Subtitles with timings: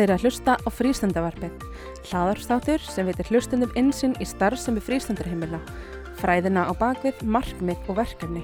[0.00, 1.64] Þið eru að hlusta á frístandavarpið,
[2.08, 5.58] hlaðarstáttur sem veitir hlustundum insinn í starf sem er frístandarheimila,
[6.16, 8.40] fræðina á bakvið, markmið og verkefni.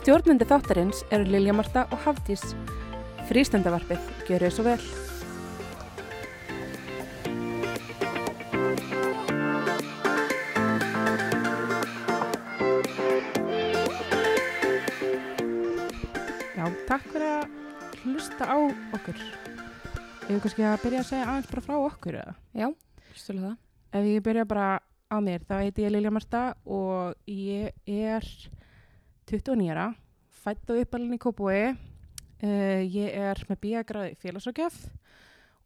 [0.00, 2.42] Stjórnandi þáttarins eru Lilja Marta og Hafdís.
[3.28, 4.82] Frístandavarpið, gjör þau svo vel.
[16.58, 17.46] Já, takk fyrir að
[18.02, 18.58] hlusta á
[18.98, 19.49] okkur.
[20.30, 22.32] Ef við kannski að byrja að segja aðeins bara frá okkur eða?
[22.54, 22.66] Já,
[23.18, 23.54] stölu það.
[23.98, 24.66] Ef ég byrja bara
[25.10, 28.26] á mér, þá heiti ég Lilja Marta og ég er
[29.26, 29.88] 29 ára,
[30.44, 31.72] fætt og uppalinn í Kópúi.
[32.44, 34.76] Uh, ég er með bíagráði félagsrákjöf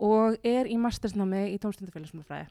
[0.01, 2.49] og er í mastersnámi í tómstundafélagsmálfræði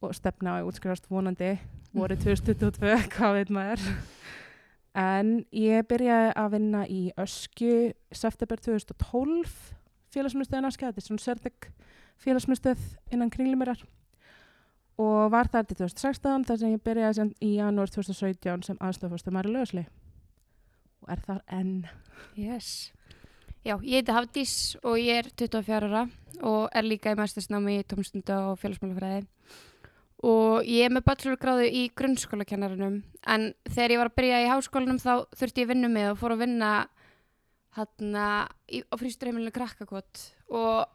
[0.00, 1.50] og stefna á útskrifast vonandi
[1.92, 3.84] voru 2022, hvað veit maður.
[4.96, 9.76] En ég byrjaði að vinna í Öskju september 2012
[10.14, 11.70] félagsmyndstöðin Askja, þetta er svona sértek
[12.20, 13.82] félagsmyndstöð innan kringlumýrar
[15.00, 19.34] og var þar til 2016 þar sem ég byrjaði sem í janúar 2017 sem aðstofastur
[19.34, 19.86] Mari Löðsli
[21.00, 21.76] og er þar enn.
[22.36, 22.90] Yes.
[23.64, 26.06] Já, ég heiti Hafdís og ég er 24 ára
[26.46, 29.26] og er líka í mæstasnámi í tómstunda og félagsmálafræði
[30.26, 35.00] og ég er með bachelorgráðu í grunnskólakennarunum en þegar ég var að byrja í háskólanum
[35.00, 36.72] þá þurfti ég vinnu með og fór að vinna
[37.76, 40.88] hérna á frísturheimilinu krakkakot og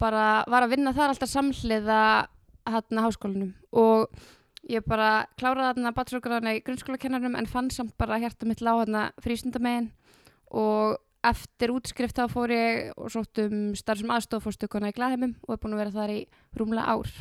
[0.00, 2.00] bara var að vinna þar alltaf samhliða
[2.68, 4.08] hérna háskólanum og
[4.70, 9.08] ég bara kláraði þarna bachelorgráðuna í grunnskólakennarunum en fann samt bara hjarta mitt lág hérna
[9.22, 9.90] frístundamegin
[10.54, 15.54] og eftir útskrift þá fór ég og sótt um starf sem aðstofórstökuna í Glaðheimum og
[15.54, 16.20] er búin að vera þar í
[16.58, 17.12] rúmlega ár.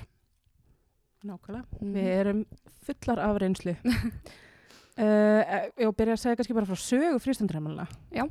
[1.23, 1.79] Nákvæmlega.
[1.79, 1.93] Mm.
[1.95, 2.41] Við erum
[2.83, 3.75] fullar af reynslu.
[3.79, 5.41] uh,
[5.81, 7.87] ég byrja að segja kannski bara frá sögu frístundræmala.
[8.11, 8.27] Já.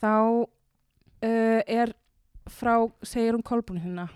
[0.00, 1.94] Þá uh, er
[2.50, 2.74] frá,
[3.06, 4.08] segir hún Kolbrún hérna,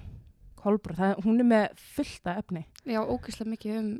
[0.60, 2.64] Kolbrún, það, hún er með fullta efni.
[2.88, 3.90] Já, ógeðslega mikið um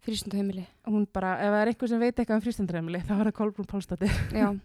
[0.00, 0.64] frístundaheimili.
[0.88, 3.70] Hún bara, ef það er einhver sem veit eitthvað um frístundræmali, þá er það Kolbrún
[3.70, 4.18] Pálsdóttir.
[4.34, 4.50] Já,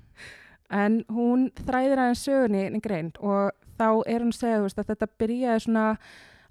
[0.74, 5.12] En hún þræðir aðeins sögunni inn í grein og þá er hún veist, að þetta
[5.22, 5.84] byrjaði svona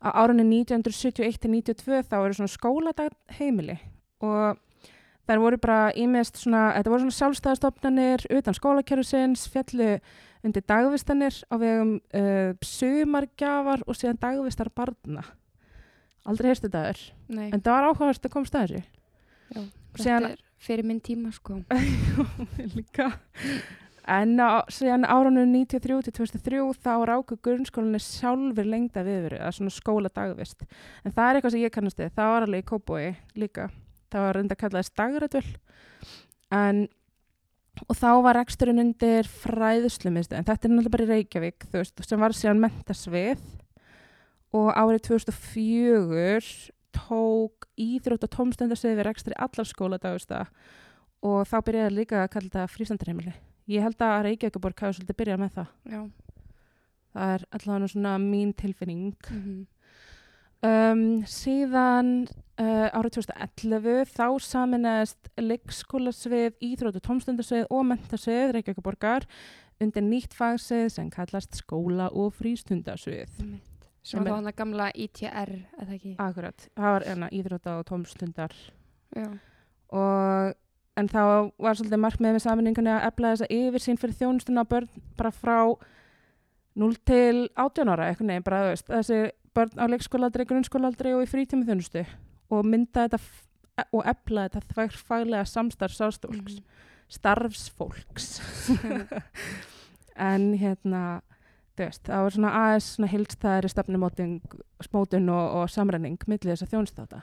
[0.04, 3.78] á árunni 1971-92 þá eru svona skóladag heimili
[4.22, 4.60] og
[5.28, 9.90] þær voru bara ímest svona, þetta voru svona sjálfstæðastofnanir utan skólakerfisins, fjallu
[10.44, 15.24] undir dagvistanir á vegum uh, sumargjafar og síðan dagvistar barna.
[16.24, 16.92] Aldrei heyrstu þetta
[17.28, 17.48] nei.
[17.50, 18.84] en það var áhugavert að komast að þessu.
[19.54, 19.64] Já,
[20.00, 21.60] þetta er fyrir minn tíma, sko.
[22.76, 23.10] líka
[24.04, 29.56] en á, síðan árunum 93 til 2003 þá ráku grunnskólinni sjálfur lengda viðveru, það er
[29.58, 30.66] svona skóla dagvist
[31.04, 33.06] en það er eitthvað sem ég kannast við það var alveg í Kóboi
[33.40, 33.68] líka
[34.14, 35.48] það var reynda að kalla þess dagrætvöl
[36.54, 36.84] en
[37.90, 42.04] og þá var reksturinn undir fræðuslumistu en þetta er náttúrulega bara í Reykjavík þú veist,
[42.06, 43.42] sem var síðan mentasvið
[44.54, 49.98] og árið 2004 tók íþrótt og tómstendarsvið við rekstri allar skóla
[51.24, 53.32] og þá byrjaði líka að kalla þetta frístandarheimili.
[53.72, 55.70] Ég held að Reykjavíkuborg hafi svolítið byrjað með það.
[55.88, 56.00] Já.
[57.14, 59.14] Það er allavega svona mín tilfinning.
[59.30, 59.64] Mm
[60.64, 62.12] Um, síðan
[62.56, 69.26] uh, árið 2011 þá saminæðist leikskólasvið, íþrótt og tómstundarsvið og mentasvið Reykjavíkuborgar
[69.84, 73.28] undir nýtt fagsvið sem kallast skóla og frístundarsvið.
[73.36, 73.60] Sem
[74.04, 75.52] Sem var er- þá hann að gamla ITR,
[75.82, 76.14] eða ekki?
[76.20, 78.52] Akkurat, það var enna íþrótta og tómstundar
[79.16, 79.28] Já.
[79.92, 80.54] og
[80.96, 81.20] en þá
[81.58, 84.88] var svolítið markmið með saminningunni að efla þessa yfirsýn fyrir þjónustuna börn
[85.18, 85.58] bara frá
[86.74, 89.18] 0 til 18 ára eitthvað neginn, bara veist, þessi
[89.54, 92.02] börn á leikskólaaldri, grunnskólaaldri og í frítími þjónustu
[92.50, 93.20] og mynda þetta
[93.94, 96.64] og efla þetta þvær faglega samstarf sástofólks, Mhm.
[97.14, 98.26] starfsfólks
[100.16, 101.20] en hérna
[101.78, 104.34] veist, það var svona aðeins svona hilstæðari stefnumótin
[104.86, 107.22] smótun og, og samræning milli þess að þjónusta þetta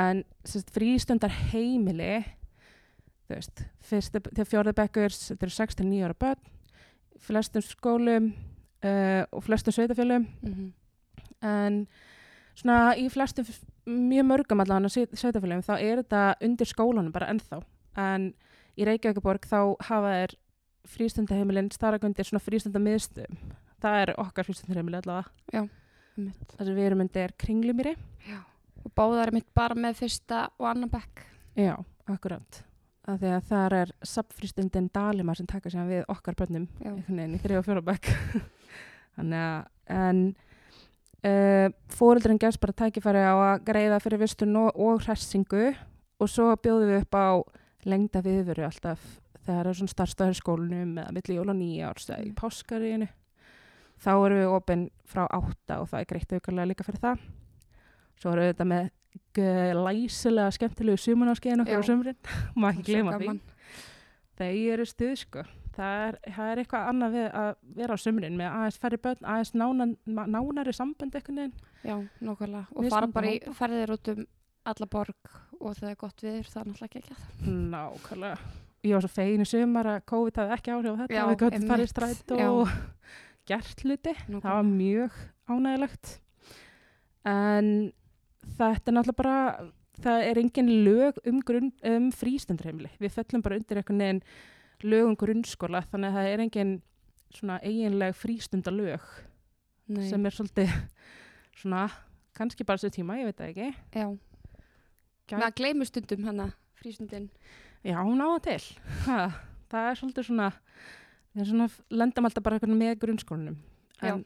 [0.00, 2.20] en sérst, frístundar heimili
[3.30, 6.59] veist, fyrstu til fjórðu bekkurs þetta eru 6-9 ára börn
[7.20, 8.30] flestum skólum
[8.84, 10.72] uh, og flestum sveitafjölum Mhm.
[11.42, 11.86] en
[12.56, 13.46] svona í flestum
[13.86, 17.62] mjög mörgum allavega sveitafjölum þá er þetta undir skólanum bara ennþá
[17.96, 18.34] en
[18.78, 20.34] í Reykjavíkuborg þá hafa þeir
[20.90, 23.36] frístundaheimilin starragundir svona frístundamiðstum
[23.82, 25.30] það er okkar frístundaheimili allavega
[26.16, 26.54] Einmitt.
[26.56, 27.96] þar sem við erum undir kringlumýri
[28.28, 28.40] Já.
[28.84, 31.20] Og báðar er mitt bara með fyrsta og annan bekk.
[31.54, 31.74] Já,
[32.08, 32.62] akkurat.
[33.10, 36.68] Af því að það er sapfristundin Dalimar sem taka sér við okkar bönnum
[37.10, 38.10] í þrjá og fjóra bekk.
[39.16, 40.20] Þannig að, en
[41.26, 45.72] uh, fóreldurinn gefst bara tækifæri á að greiða fyrir vistun og, og hressingu
[46.20, 47.28] og svo bjóðum við upp á
[47.88, 49.02] lengda viðveru alltaf
[49.40, 52.36] þegar það er svona starfstæður skólanum eða milli jól og nýjárs eða í Mm.
[52.38, 53.08] páskaríinu.
[54.00, 57.24] þá erum við opinn frá átta og það er greitt aukarlega líka fyrir það
[58.20, 58.90] svo erum við þetta með
[59.76, 62.20] læsilega skemmtilegu sumunarskeiðin okkar á sumrin.
[62.58, 63.38] Má ekki glema því.
[64.40, 65.44] Þeir eru stuð sko.
[65.76, 69.20] Það er, það er eitthvað annað við að vera á sumrin með aðeins færri börn,
[69.22, 72.66] aðeins nánan, nánari sambönd eitthvað Já, nákvæmlega.
[72.74, 74.24] Og Mismunandi fara bara í ferðir út um
[74.70, 75.30] alla borg
[75.60, 78.50] og þegar er gott viður, það er náttúrulega ekki ekki nákvæmlega.
[78.80, 81.38] Ég var svo fegin í sumar að COVID hafði ekki áhrif á þetta Já, við
[81.42, 82.74] gott farið strætt og
[83.50, 84.14] gert hluti.
[84.26, 85.18] Það var mjög
[85.50, 86.12] ánægilegt
[87.30, 87.72] en
[88.58, 89.70] þetta er náttúrulega bara
[90.00, 91.40] það er engin lög um,
[91.84, 94.22] um frístundreimli við fellum bara undir einhvern veginn
[94.90, 96.72] lög um grunnskóla þannig að það er engin
[97.34, 99.04] svona eiginleg frístundalög
[99.90, 100.06] Nei.
[100.08, 100.72] sem er svolítið
[101.60, 101.84] svona
[102.38, 104.06] kannski bara þessu tíma, ég veit það ekki Já.
[105.30, 106.48] Gæ- Maður gleymur stundum hana,
[106.80, 107.28] frístundin.
[107.84, 108.62] já, hún á það til
[109.06, 109.18] ha,
[109.70, 110.48] það er svolítið svona
[111.36, 113.58] við svona lendum alltaf bara með grunnskólanum
[114.00, 114.16] Já.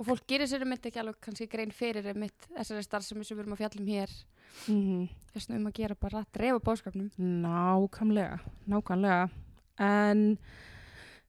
[0.00, 3.44] Og fólk gerir sér um ekki alveg kannski grein fyrir mitt þessari starfsemi sem við
[3.44, 4.14] erum að fjallum hér.
[4.72, 5.02] mm
[5.34, 7.10] Þess vegna um að gera bara að drefa bóskapnum.
[7.44, 8.38] Nákvæmlega,
[8.72, 9.28] nákvæmlega.
[9.84, 10.22] En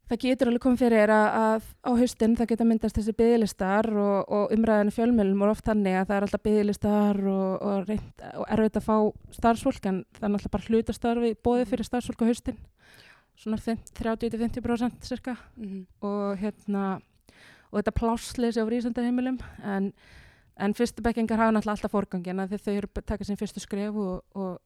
[0.07, 4.31] það getur alveg komið fyrir að, að á haustin það geta myndast þessi bygglistar og,
[4.39, 7.93] og umræðinu fjölmjölum og oft þannig að það er alltaf bygglistar og, og,
[8.39, 8.97] og erfitt að fá
[9.37, 12.65] starfsfólk en það er náttúrulega bara hlutastarfi bóðið fyrir starfsfólk á haustin.
[13.41, 13.61] Svona
[13.99, 17.01] 30-50% cirka Mm og hérna
[17.71, 19.91] og þetta plássleysi á frísendarheimilum en,
[20.59, 23.95] en fyrstu bekkingar hafa náttúrulega alltaf forgangin að þau eru að taka sín fyrstu skref
[23.95, 24.59] og, og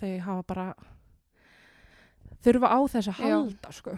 [0.00, 0.66] þau hafa bara
[2.44, 3.94] þurfa á þess að halda sko,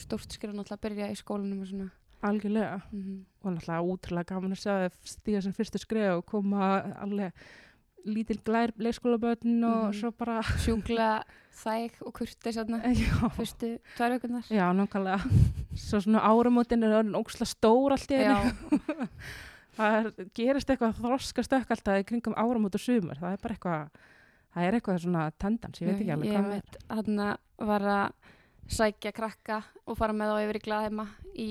[0.00, 1.90] Stórt skilur náttúrulega að byrja í skólanum og svona.
[2.22, 6.66] algjörlega Mm og náttúrulega útrúlega gaman að þau stíga sem fyrstu skref og koma
[7.00, 7.32] alveg
[8.04, 9.94] lítil glær leikskólabötn og Mhm.
[9.96, 11.22] svo bara Sjúkla
[11.60, 12.80] þæg og kurti svona
[13.38, 14.46] fyrstu tvær vekunar.
[14.50, 15.42] já nákvæmlega.
[15.76, 18.38] Svo svona áramótin er orðin óksla stór allt í Já,
[19.78, 23.20] það er, gerist eitthvað þroska stökk alltaf í kringum áramót og sumar.
[23.20, 24.00] Það er bara eitthvað
[24.50, 26.78] það er eitthvað svona tendans, ég veit ekki alveg hvað það er.
[26.96, 28.30] hann var að
[28.70, 31.50] sækja krakka og fara með þá yfir í glaðheima í,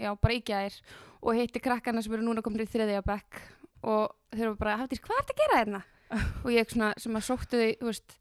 [0.00, 0.76] já, bara í gær
[1.20, 3.40] og hitti krakkana sem eru núna komin í þriðja bekk
[3.84, 5.82] og þeir eru bara, Hafdís, hvað er þetta að gera hérna?
[6.44, 8.16] og ég svona, sem að sóttu þau, þú veist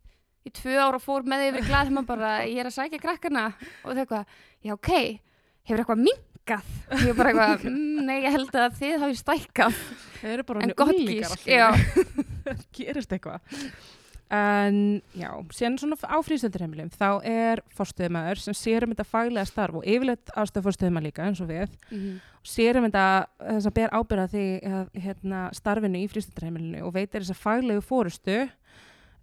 [0.48, 3.46] í tvö ára fór með yfir í glaðheima bara, ég er að sækja krakkana
[3.84, 4.34] og þau eitthvað,
[4.66, 4.92] já, ok,
[5.70, 6.74] hefur eitthvað minkað?
[6.90, 9.80] og ég bara eitthvað, mm, nei, ég held að þið hafi stækkað.
[10.66, 11.46] En gott gísk,
[12.80, 13.42] gerist eitthvað.
[14.30, 14.76] En
[15.18, 19.88] já, síðan svona á frístöndurheimilum þá er fórstöðumæður sem sér um þetta faglega starf og
[19.90, 21.74] yfirleitt aðstöð fórstöðumæður líka eins og við.
[21.90, 22.20] Mhm.
[22.46, 23.06] sér um þetta
[23.42, 27.82] þess að ber ábyrða því að, hérna, starfinu í frístöndurheimilinu og veitir þess að faglegu
[27.82, 28.38] fórustu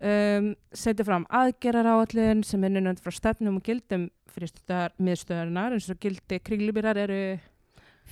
[0.00, 5.90] um, setur fram aðgerar áallun sem er nunand frá stefnum og gildum frístöndar miðstöðunar eins
[5.92, 7.20] og gildi kringlubýrar eru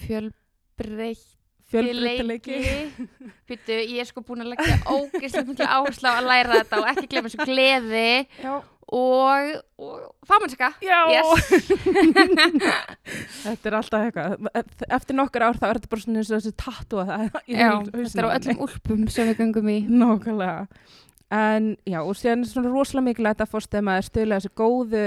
[0.04, 1.31] fjölbreytt
[1.72, 2.60] fjölbreytileiki
[3.48, 6.88] Býtu, ég er sko búin að leggja ógeðslega mikla áherslu á að læra þetta og
[6.92, 8.08] ekki glemma þessu gleði
[8.44, 8.54] Já,
[8.94, 10.70] og, og fagmannska.
[10.84, 10.98] Já.
[11.10, 11.70] Yes.
[13.44, 16.55] þetta er alltaf eitthvað eftir nokkur ár þá er þetta bara svona eins og þessi
[16.64, 19.79] tattu að það Já, þetta er á öllum úlpum sem við gangum í.
[19.88, 20.69] Nákvæmlega
[21.34, 25.05] en já, og síðan er svona rosalega mikilvægt að fórstæma að stöðlega þessi góðu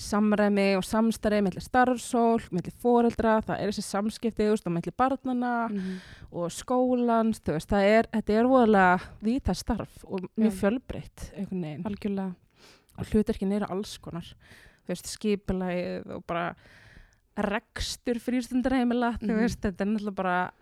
[0.00, 4.94] samræmi og samstarfi mellir starfsól, mellir foreldra það er þessi samskipti, þú veist, og mellir
[4.96, 5.96] barnana Mhm.
[6.32, 11.62] og skólans þú veist, það er, þetta er voðalega víta starf og mjög fjölbreytt einhvern
[11.62, 12.34] veginn Algjörlega.
[12.98, 14.22] og hlutverkin eru alls konar
[14.86, 16.54] þú veist, skipulægið og bara
[17.36, 19.38] rekstur frístundarheimila þú Mhm.
[19.40, 20.52] veist, þetta er náttúrulega bara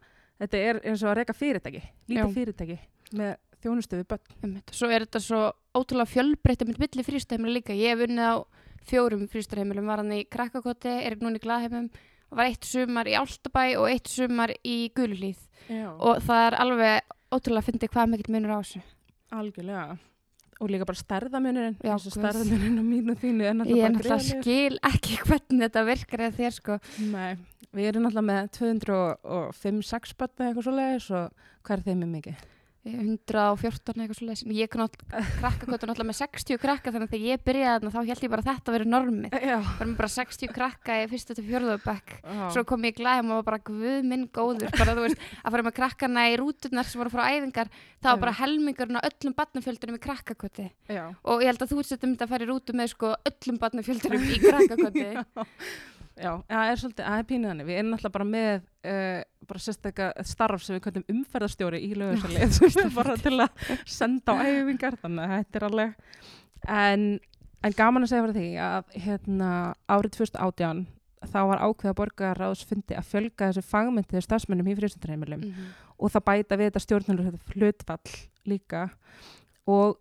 [0.40, 2.78] þetta er eins og að reka fyrirtæki lítið fyrirtæki
[3.14, 4.72] með þjónustu við börn Einmitt.
[4.76, 5.40] Svo er þetta svo
[5.78, 7.76] ótrúlega fjölbreytt með milli frístöðheimila líka.
[7.76, 8.36] Ég hef unnið á
[8.88, 11.88] fjórum frístöðheimilum, var hann í Krakkakoti, er núna í Glaðheimum,
[12.30, 15.40] var eitt sumar í Áltabæ og eitt sumar í Gululíð.
[15.98, 18.84] Og það er alveg ótrúlega að fyndi hvað mikill munur á þessu.
[19.36, 19.98] algjörlega
[20.58, 24.16] og líka bara stærðamunurinn eins og stærðamunurinn á mínu þínu er Ég náttúrulega bara náttúrulega
[24.18, 24.42] gríðarlegur.
[24.42, 26.78] skil ekki hvernig þetta virkar eða þér sko.
[27.12, 27.36] Nei,
[27.78, 32.42] við erum náttúrulega með 205-6 börn eða eitthvað svoleiðis og hvað er þeim er mikið?
[32.86, 34.52] 114 eitthvað svo lesin.
[34.54, 38.32] Ég krakkakvötu náttúrulega með 60 krakka þannig að þegar ég byrjaði þarna þá held ég
[38.32, 39.36] bara að þetta verið normið.
[39.42, 39.56] Já.
[39.66, 42.14] Bara með bara 60 krakka í fyrstu til fjörðu bekk.
[42.22, 42.46] Já.
[42.54, 44.72] Svo kom ég glæðum og var bara guð minn góður.
[44.78, 47.72] Bara veist að fara með krakkana í rúturnar sem voru frá æfingar.
[47.98, 50.70] Það var bara helmingurinn á öllum barnafjöldunum í krakkakvöti.
[50.86, 51.04] Já.
[51.26, 54.28] Og ég held að þú setjum þetta að fara í rútu með sko öllum barnafjöldunum
[54.28, 55.08] í krakkakvöti.
[56.18, 57.68] Já, það er svolítið, það er pínuð þannig.
[57.68, 58.52] Við erum náttúrulega bara með
[58.90, 64.42] uh, bara sérstakka starf sem við kvæmum umferðarstjóri í lögursalið bara til að senda á
[64.44, 65.94] æfingar þannig að þetta er alveg
[66.74, 67.04] en,
[67.64, 69.50] en gaman að segja fyrir því að hérna
[69.88, 70.84] árið 2018
[71.28, 75.72] þá var ákveða borgarráðsfundi að fjölga þessu fagmyndiðu stafsmönnum í frístundarheimilum mm -hmm.
[75.98, 78.84] og það bæta við þetta stjórnulur hlutfall líka
[79.66, 79.98] og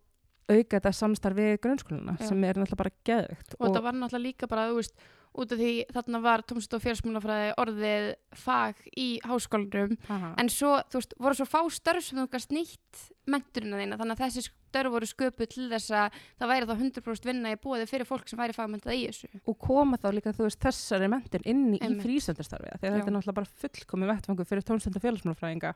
[0.48, 2.28] auka þetta samstarf við grunnskóluna Já.
[2.30, 4.96] sem er náttúrulega bara geðvikt og þetta var náttúrulega líka bara, þú veist,
[5.38, 8.08] út af því þarna var tómsett og félagsmálafræði orðið
[8.42, 10.34] fag í háskólanum Aha.
[10.42, 14.16] en svo, þú veist, voru svo fá störf sem þú gast nýtt menturina þína þannig
[14.18, 17.86] að þessi störf voru sköpuð til þess að það væri þá 100% vinna í búið
[17.92, 21.46] fyrir fólk sem væri fagmentað í þessu og koma þá líka þú veist þessari mentin
[21.46, 22.04] inn í, í Einmitt.
[22.06, 22.96] frísöndarstarfi því að Já.
[22.98, 25.74] þetta er náttúrulega bara fullkomi vettfangu fyrir tónstund og félagsmálafræðinga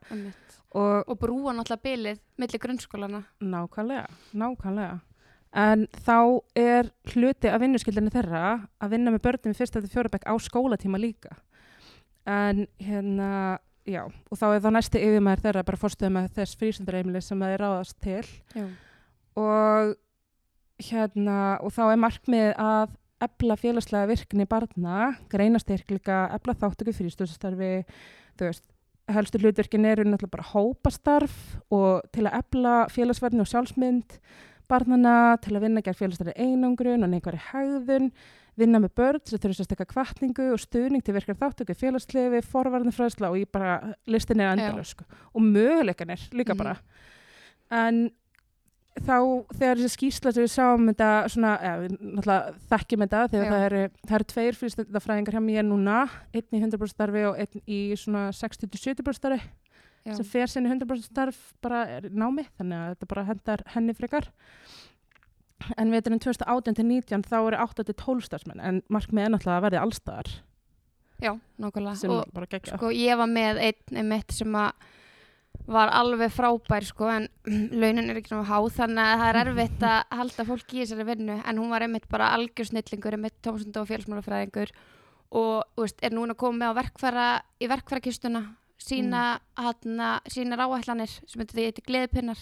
[0.80, 5.00] og og brúa náttúrulega bilið millir grunnskólana nákvæmlega, nákvæmlega
[5.52, 6.18] en þá
[6.56, 8.44] er hluti af vinnuskildinni þeirra
[8.80, 11.36] að vinna með börnum í fyrsta til fjórabæk á skólatíma líka.
[12.30, 17.22] En hérna já, og þá er þá næsti yfirmæður þeirra bara fórstöðum með þess frísöndareimili
[17.26, 18.26] sem það er ráðast til.
[18.56, 18.66] Já.
[19.40, 19.94] og
[20.82, 27.74] hérna og þá er markmið að ebla félagslega virkni barna greinastyrk líka, ebla þáttöku frístöðstarfi
[28.40, 28.64] þú veist,
[29.12, 31.36] helstu hlutverkin eru náttúrulega bara hópastarf
[31.74, 34.18] og til að ebla félagsverðni og sjálfsmynd
[34.72, 38.08] barnana til að vinna gegn félagsverði einangrun og neikværi hægðun
[38.60, 43.38] vinna með börn sem þurfa sérstakka kvartningu og stuðning til virkar þáttöku félagslefi, forvarnafræðsla og
[43.40, 45.06] ég bara listin er endalus sko.
[45.34, 46.58] og möguleikanir líka Mhm.
[46.58, 46.78] bara
[47.72, 48.12] en
[49.00, 53.52] þá þegar þessi skýrsla sem við sáum þetta svona, eða við náttúrulega þekkjum þetta þegar
[53.52, 57.62] það eru, það eru tveir fyrirstændafræðingar hjá mér núna, einn í 100% starfi og einn
[57.68, 59.42] í svona 60-70% starfi
[60.02, 60.16] Já.
[60.18, 64.32] sem fer sinni 100% starf bara námi, þannig að þetta bara hendar henni frekar.
[65.78, 70.32] En veturinn 2018-19 þá eru 8-12 starfsmenn en markmið er náttúrulega að verði allstaðar
[71.22, 72.10] Já, nákvæmlega.
[72.10, 74.72] Og sko ég var með einn einmitt sem að
[75.70, 77.28] var alveg frábær sko en
[77.82, 81.06] launin er ekki náttúrulega há þannig að það er erfitt að halda fólk í þessari
[81.12, 81.36] vinnu.
[81.46, 84.74] En hún var einmitt bara algjörsnillingur einmitt tómsund og félagsmálafræðingur
[85.38, 87.28] og veist, er núna komið á verkfæra
[87.62, 88.42] í verkfærakistuna
[88.82, 90.28] sína, mm.
[90.32, 92.42] sína ráætlanir sem þetta því eitthvað gleðipinnar.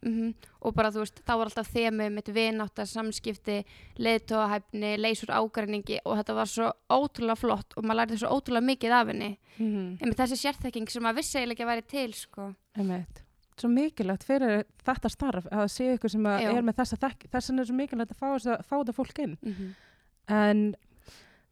[0.00, 3.64] Mm og bara þú veist, þá var alltaf þemu mitt vinátta, samskipti,
[3.96, 8.92] leiðtóahæfni, leysur ágræningi og þetta var svo ótrúlega flott og maður lærði svo ótrúlega mikið
[8.92, 9.30] af henni.
[9.56, 12.52] Mm einmitt þessi sérþekking sem að vissi eiginlega ekki að væri til sko.
[13.56, 17.26] Svo mikilvægt fyrir þetta starf að það sé ykkur sem að er með þessa þekk
[17.30, 19.36] þess vegna er svo mikilvægt að fá, þessa, fá þetta fólk inn.
[19.42, 19.74] Mm -hmm.
[20.28, 20.74] en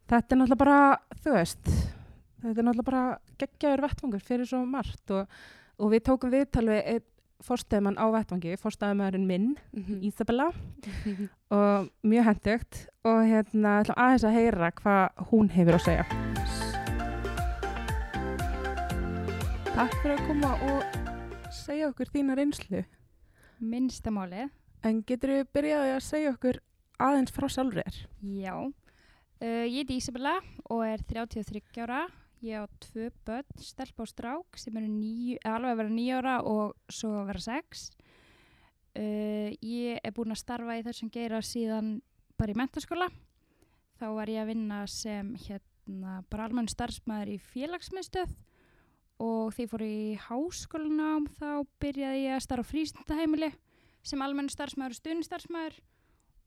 [0.09, 1.69] þetta er náttúrulega bara þú veist,
[2.43, 3.03] þetta er náttúrulega bara
[3.41, 5.39] geggjaður vettvangur fyrir svo margt og,
[5.79, 7.07] og við tókum viðtal við einn
[7.39, 10.01] fórstæðumann á vettvangi, fórstæðumæðurinn minn Mhm.
[10.09, 10.49] Ísabella
[11.55, 16.05] og mjög hendugt og hérna ætlum aðeins að heyra hvað hún hefur að segja
[19.69, 22.81] Takk fyrir að koma og segja okkur þína reynslu
[23.59, 24.45] Minnstamáli,
[24.87, 26.59] en getur við byrjaði að segja okkur
[27.03, 27.97] aðeins frá sjálfur þér
[28.39, 28.53] já.
[29.39, 30.33] Uh, ég heiti Ísabella
[30.67, 32.01] og er 33 ára.
[32.39, 36.35] Ég á tvö börn, stelp og strák sem eru níu, alveg að vera níu ára
[36.47, 37.89] og svo að vera sex.
[38.95, 41.97] Uh, ég er búin að starfa í þessum geira síðan
[42.39, 43.09] bara í mentaskóla.
[43.99, 48.37] Þá var ég að vinna sem hérna bara almenn starfsmæður í félagsmiðstöð
[49.19, 51.49] og því ég fór í háskólanám þá
[51.83, 53.51] byrjaði ég að starfa á frístundaheimili
[53.99, 55.81] sem almenn starfsmæður og stuðnistarfsmæður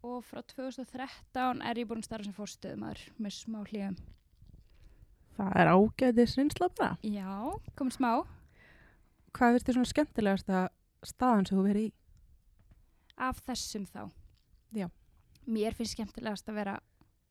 [0.09, 4.01] og frá 2013 er ég búin að starfa sem fórstöðumæður með smá hlýjum.
[5.37, 7.33] Það er ágæðis reynsla bara Já,
[7.79, 8.11] komin smá.
[9.33, 10.63] Hvað finnst þér svona skemmtilegasta
[11.09, 11.93] staðan sem þú verið í?
[13.17, 14.03] Af þessum þá.
[14.77, 14.89] Já.
[15.49, 16.75] Mér finnst skemmtilegast að vera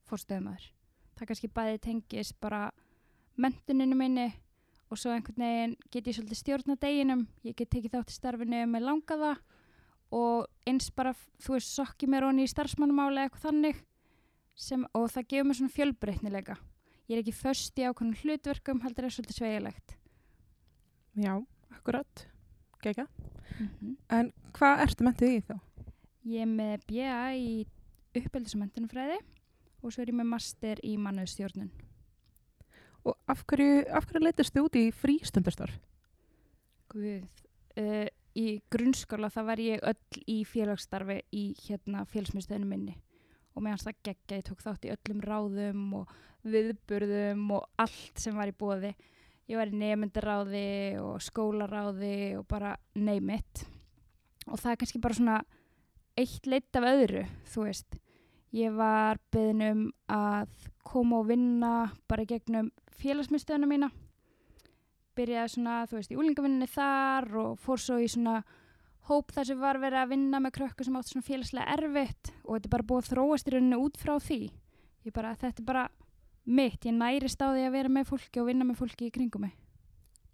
[0.10, 0.72] fórstöðumæður.
[1.18, 2.64] Það kannski bæði tengis bara
[3.38, 4.32] mentuninu minni
[4.92, 7.28] og svo einhvern veginn get ég svolítið stjórna deginum.
[7.46, 9.36] Ég get tekið þátt í starfinu með langaða
[10.12, 13.80] og eins bara, þú veist, sokki mér honi í starfsmannumáli eitthvað þannig
[14.60, 16.58] sem, og það gefur mér svona fjölbreytnilega.
[17.12, 19.98] Ég er ekki föst í ákveðnum hlutverkum, heldur er svolítið sveigilegt.
[21.20, 21.34] Já,
[21.76, 22.22] akkurat
[22.82, 23.08] Gekka.
[23.60, 25.60] Mm En hvað ertu mentið í þá?
[26.24, 27.68] Ég er með BA í
[28.16, 28.56] uppeldis-
[29.84, 31.70] og svo er ég með master í mannuðstjórnun.
[33.04, 35.80] Og af hverju, hverju leitast þið út í frístundastarf?
[36.88, 37.28] Guð.
[37.78, 42.96] Uh, í grunnskóla það var ég öll í félagsstarfi í hérna félagsmyndstöðinu minni
[43.56, 46.14] og meðan það geggja ég tók þátt í öllum ráðum og
[46.48, 48.94] viðburðum og allt sem var í bóði.
[49.52, 50.68] Ég var í nefndaráði
[51.02, 53.66] og skólaráði og bara name it.
[54.48, 55.42] Og það er kannski bara svona
[56.18, 57.98] eitt leitt af öðru, þú veist.
[58.56, 60.56] Ég var beðin um að
[60.88, 61.74] koma og vinna
[62.10, 63.92] bara gegnum félagsmyndstöðuna mína
[65.18, 68.40] byrjaði svona, þú veist, í úlingavinninni þar og fór svo í svona
[69.10, 72.56] hóp þar sem var verið að vinna með krökkur sem átt svona félagslega erfitt og
[72.58, 74.40] þetta er bara búið að þróast í rauninu út frá því.
[75.06, 75.86] Ég bara, þetta er bara
[76.46, 79.42] mitt, ég nærist á því að vera með fólki og vinna með fólki í kringum
[79.48, 79.58] mig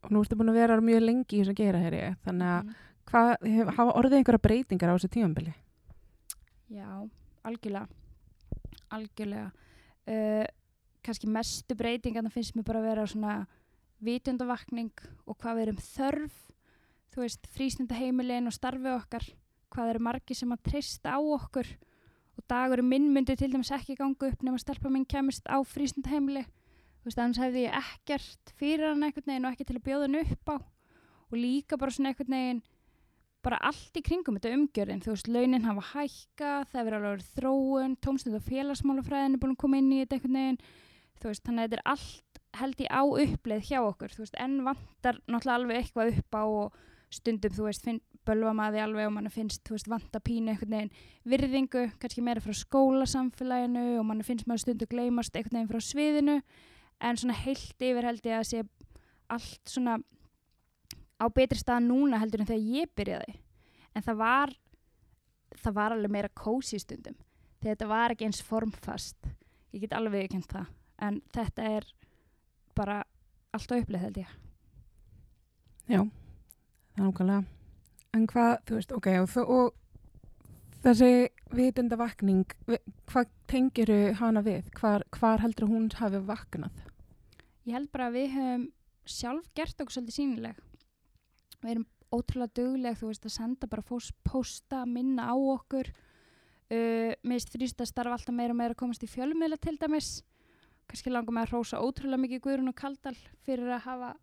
[0.04, 2.18] Og nú ertu búin að vera mjög lengi í þess að gera ég.
[2.24, 2.76] Þannig að Mhm.
[3.08, 5.54] hvað, hef, hafa orðið einhverja breytingar á þessu tímambili?
[6.70, 7.10] Já,
[7.44, 7.88] algjörlega
[8.92, 9.52] algjörlega
[10.08, 10.46] uh,
[11.04, 13.48] kannski mestu breytingarna finnst mér bara að vera svona
[14.04, 14.92] vitundavakning
[15.26, 16.38] og hvað við erum þörf
[17.18, 19.24] þú veist, frístundaheimilin og starfi okkar
[19.74, 21.70] hvað eru margi sem að treysta á okkur?
[22.38, 26.46] Og dagur minn myndi til dæmis ekki ganga upp nema stelpa minn kemist á frístundaheimili.
[27.02, 30.06] Þú veist, annars hefði ég ekkert fyrir hann einhvern veginn og ekki til að bjóða
[30.06, 30.58] hann upp á.
[31.32, 32.62] Og líka bara svona einhvern veginn
[33.48, 37.94] bara allt í kringum þetta umgjörðin, þú veist, launin hafa hækka, það verður alveg þróun,
[38.04, 40.58] tómstund og félagsmálafræðin er búin að koma inn í þetta einhvern veginn,
[41.22, 44.38] þú veist, þannig að þetta er allt held ég á uppleið hjá okkur, þú veist,
[44.42, 46.82] enn vantar náttúrulega alveg eitthvað upp á og
[47.14, 47.88] stundum, þú veist,
[48.28, 50.92] bölva maður alveg og mann finnst, þú veist, vanta pínu einhvern veginn
[51.32, 56.38] virðingu, kannski meira frá skólasamfélaginu og mann finnst maður stundu gleymast einhvern veginn frá sviðinu,
[57.00, 58.64] en svona heilt yfir held ég að sé
[59.32, 59.98] allt svona
[61.18, 63.38] á betri stað núna heldur en þegar ég byrjaði.
[63.96, 64.54] En það var
[65.58, 67.18] það var alveg meira kósi stundum.
[67.62, 69.30] Þegar þetta var ekki eins formfast.
[69.74, 70.68] Ég get alveg ekki það.
[71.08, 71.88] En þetta er
[72.78, 73.02] bara
[73.56, 74.36] allt á uppleið held ég.
[75.88, 76.02] Já,
[76.98, 77.44] nákvæmlega.
[78.18, 79.74] En hvað, þú veist, ok, og, og
[80.84, 81.12] þessi
[81.58, 84.70] vitundavakning, vi- hvað tengiru hana við?
[84.80, 86.84] Hvar, hvar heldur hún hafi vaknað?
[87.68, 88.62] ég held bara að við höfum
[89.12, 90.60] sjálf gert okkur svolítið sínileg
[91.64, 91.86] við erum
[92.16, 97.84] ótrúlega dugleg þú veist að senda bara fós, posta minna á okkur uh, minnst frýst
[97.84, 100.24] að starfa alltaf meira og meira að komast í fjölmiðla til dæmis
[100.88, 104.14] kannski langar með að hrósa ótrúlega mikið Guðrún og Kaldal fyrir að hafa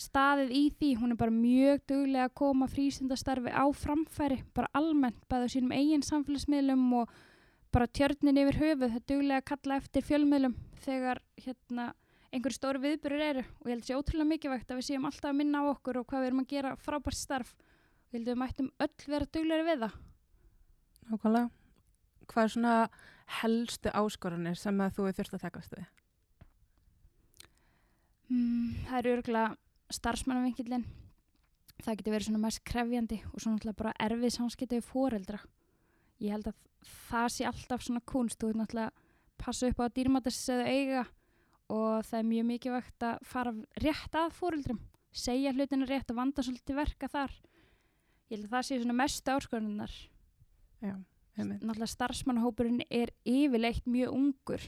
[0.00, 5.20] staðið í því, hún er bara mjög dugleg að koma frístundastarfi á framfæri bara almennt,
[5.28, 7.12] bæða á sínum eigin samfélagsmiðlum og
[7.70, 11.90] bara tjörnin yfir höfuð, það duglega að kalla eftir fjölmiðlum þegar hérna
[12.30, 15.38] einhverju stóri viðbyrður eru og ég held sé ótrúlega mikilvægt að við séum alltaf að
[15.40, 18.32] minna á okkur og hvað við erum að gera frábært starf og ég held að
[18.32, 19.96] við mættum öll vera duglegri við það
[21.10, 21.48] Nákvæmlega.
[22.30, 22.74] Hvað er svona
[23.40, 25.88] helstu áskoranir sem að þú er þurft að takast við?
[28.30, 29.56] mm, Það eru örgulega
[29.94, 30.84] starfsmannavinkillin
[31.84, 35.40] það getur verið svona mest krefjandi og svona bara erfið samskipti við foreldra.
[36.20, 36.58] Ég held að
[37.08, 38.92] það sé alltaf svona kunst veit náttúrulega
[39.40, 41.04] passa upp á að dýrmættastöðu eiga
[41.70, 44.80] og það er mjög mikilvægt að fara rétt að fóreldrum
[45.16, 47.32] segja hlutinu rétt og vanda svolítið verka þar.
[48.30, 48.98] Ég held að það sé svona
[50.80, 50.94] Já,
[51.36, 51.62] einmitt.
[51.64, 54.62] náttúrulega starfsmannahópurinn er yfirleitt mjög ungur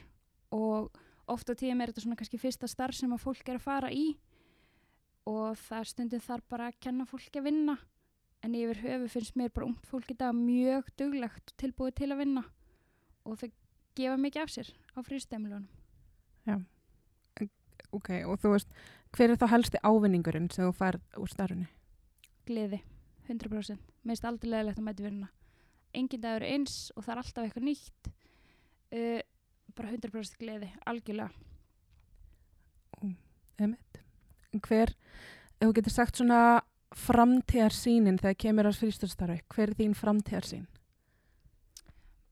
[0.52, 0.90] og
[1.30, 3.92] oft á tíðum er þetta svona kannski fyrsta starf sem að fólk er að fara
[3.92, 4.16] í
[5.28, 7.76] og það stundum þar bara að kenna fólki að vinna.
[8.42, 12.24] En yfir höfu finnst mér bara ungt fólk í dag mjög duglegt tilbúið til að
[12.24, 12.42] vinna.
[13.22, 13.52] Og þau
[13.94, 15.68] gefa mikið af sér á frístemilunum
[17.92, 18.70] Ok, og þú veist,
[19.12, 21.66] hver er þá helsti ávinningurinn sem þú færð úr starfinu?
[22.48, 22.80] gleði,
[23.28, 25.28] 100% mér finnst aldrei leðilegt að mæti vinna
[25.96, 28.10] engin dagur eins og það er alltaf eitthvað nýtt.
[28.92, 29.20] Uh,
[29.76, 31.30] bara 100% gleði, algjörlega.
[33.62, 34.00] Einmitt.
[34.60, 34.92] Hver,
[35.60, 36.42] ef þú getur sagt svona
[36.92, 40.66] framtíðarsýnin þegar kemur að frístastarfi, hver er þín framtíðarsýn?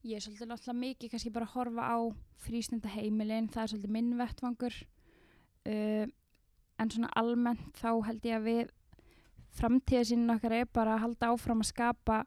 [0.04, 1.98] Ég er svolítið náttúrulega mikið kannski bara að horfa á
[2.40, 4.76] frísnenda heimilin, það er svolítið minn vettvangur.
[5.68, 6.06] Uh,
[6.80, 8.70] en svona almennt þá held ég að við
[9.60, 12.22] framtíðasýnin okkar er bara að halda áfram að skapa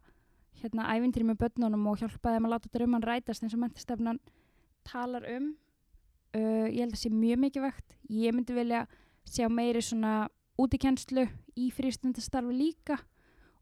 [0.62, 4.22] hérna ævindri með börnunum og hjálpa þeim að láta drauman rætast eins og mentastefnan
[4.86, 5.54] talar um.
[6.34, 8.86] Uh, ég held að sé mjög mikið vegt ég myndi vilja
[9.30, 10.28] sjá meiri svona
[10.60, 11.26] útikennslu
[11.60, 13.00] í frístundastarfi líka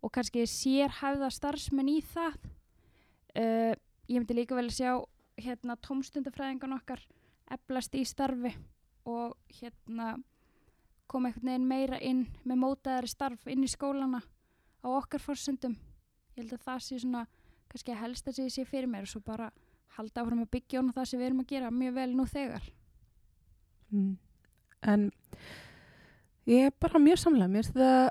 [0.02, 2.38] og kannski sérhæfða starfsmenn í það.
[3.38, 3.74] Uh,
[4.10, 4.91] ég myndi líka vel að sjá
[5.41, 7.04] hérna tómstundafræðingan okkar
[7.52, 8.52] eflast í starfi
[9.08, 10.17] og hérna
[11.12, 14.21] koma einhvern veginn meira inn með mótaðari starf inn í skólana
[14.84, 15.76] á okkar fórsendum
[16.36, 17.24] ég held að það sé svona
[17.71, 19.52] kannski að helst að sé, sé fyrir mér og svo bara
[19.97, 22.67] halda áfram að byggja on það sem við erum að gera mjög vel nú þegar.
[23.91, 24.13] Mm.
[24.82, 25.12] En
[26.50, 28.10] ég er bara mjög samlega, mér finnst það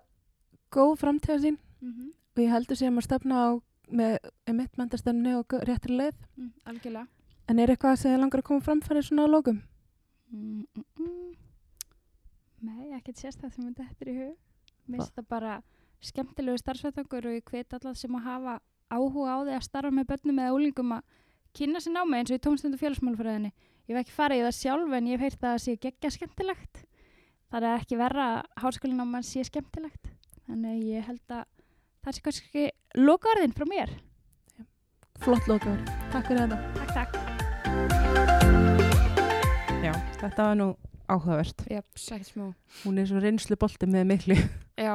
[0.71, 2.13] góð framtíðarsýn mm -hmm.
[2.37, 3.49] og ég heldur sem að stefna á
[3.91, 4.19] með
[4.55, 6.15] mitt mentastemni og réttri leið.
[6.37, 7.07] mm, algjörlega
[7.49, 9.63] En er eitthvað sem þið langar að koma fram fyrir svona að lókum?
[10.31, 11.35] mm, mm, mm.
[12.61, 14.37] Nei, ekkert sérst það sem þetta í hug
[14.87, 15.63] Mér finnst það bara
[16.01, 20.07] skemmtilegu starfsvættangur og ég hvet allar sem að hafa áhuga á því að starfa með
[20.07, 21.03] börnum eða úlingum að
[21.53, 23.53] kynna sér námi eins og í tómstundu félagsmálfræðinni
[23.91, 26.11] Ég hef ekki farið í það sjálf en ég hef heyrt að það sé geggja
[26.15, 26.83] skemmtilegt
[27.51, 28.27] Það er ekki verra
[28.63, 30.05] háskólinn á mann sé skemmtilegt
[30.47, 31.45] Þannig að ég held að
[32.07, 32.63] það sé kannski
[33.01, 33.91] lokaðarðin frá mér
[35.21, 35.83] Flott lókaður.
[36.15, 36.59] Takk fyrir þetta.
[36.79, 37.13] Takk, takk
[39.85, 40.69] Já, þetta var nú
[41.11, 41.61] áhugavert.
[41.69, 42.47] Já, sætt smá.
[42.87, 44.37] Hún er svo reynslu bolti með miklu.
[44.81, 44.95] Já,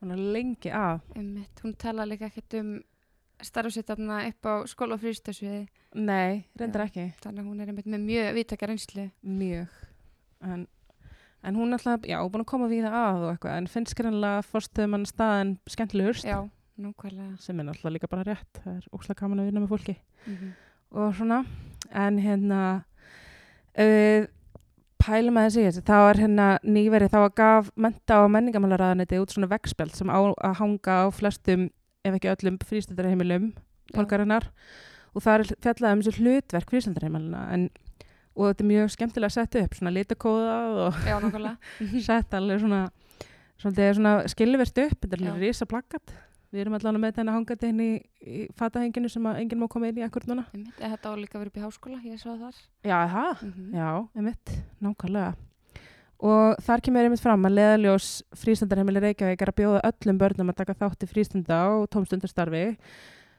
[0.00, 1.00] Hún er lengi af.
[1.16, 1.60] einmitt.
[1.62, 2.70] Hún tala líka ekkert um
[3.46, 5.66] starfsettarna upp á skóla og frístasviði.
[5.96, 7.08] Nei, reyndar ekki.
[7.22, 9.06] Þannig að hún er einmitt með mjög viðtaka reynslu.
[9.22, 9.80] Mjög.
[10.44, 10.66] En,
[11.46, 13.56] en hún er alltaf, já, búin að koma við að og eitthvað.
[13.62, 16.28] En finnst greinlega fórstöðum hann staðan skemmtilegurst.
[16.28, 16.42] Já,
[16.82, 17.32] nákvæmlega.
[17.40, 18.62] Sem er náttúrulega líka bara rétt.
[18.62, 19.98] Það er óslega gaman að vinna með fólki.
[20.26, 20.54] Mm
[20.90, 21.44] og svona
[21.94, 22.60] en hérna
[23.78, 24.26] uh,
[25.02, 29.94] pælum að þessi þá er hérna nýverið þá gaf menta og menningamálaraðaneti út svona vegspjald
[29.96, 31.68] sem á að hanga á flestum
[32.06, 33.50] ef ekki öllum frístundarheimilum
[33.94, 34.48] borgarinnar.
[35.16, 37.68] Og það er fjallað um þessu hlutverk frístundarheimilina en
[38.36, 40.98] og þetta er mjög skemmtilega sett upp svona litakóðað og
[42.08, 42.82] sett alveg svona
[43.56, 46.12] svona, svona skilverst upp, þetta er alveg risa plakkat
[46.52, 47.90] við erum allavega með þetta hangandi inn í,
[48.58, 50.46] fatahenginu sem að enginn má koma inn í akkur núna.
[50.78, 52.62] Þetta á líka verið upp í háskóla, ég sá það þar.
[52.86, 53.44] Já, það?
[53.48, 55.34] Mm Já, einmitt, nákvæmlega.
[56.24, 58.06] Og þar kemur einmitt fram að leðaljós
[58.40, 62.76] frístundarheimili Reykjavík er að bjóða öllum börnum að taka þátt í frístunda og tómstundarstarfi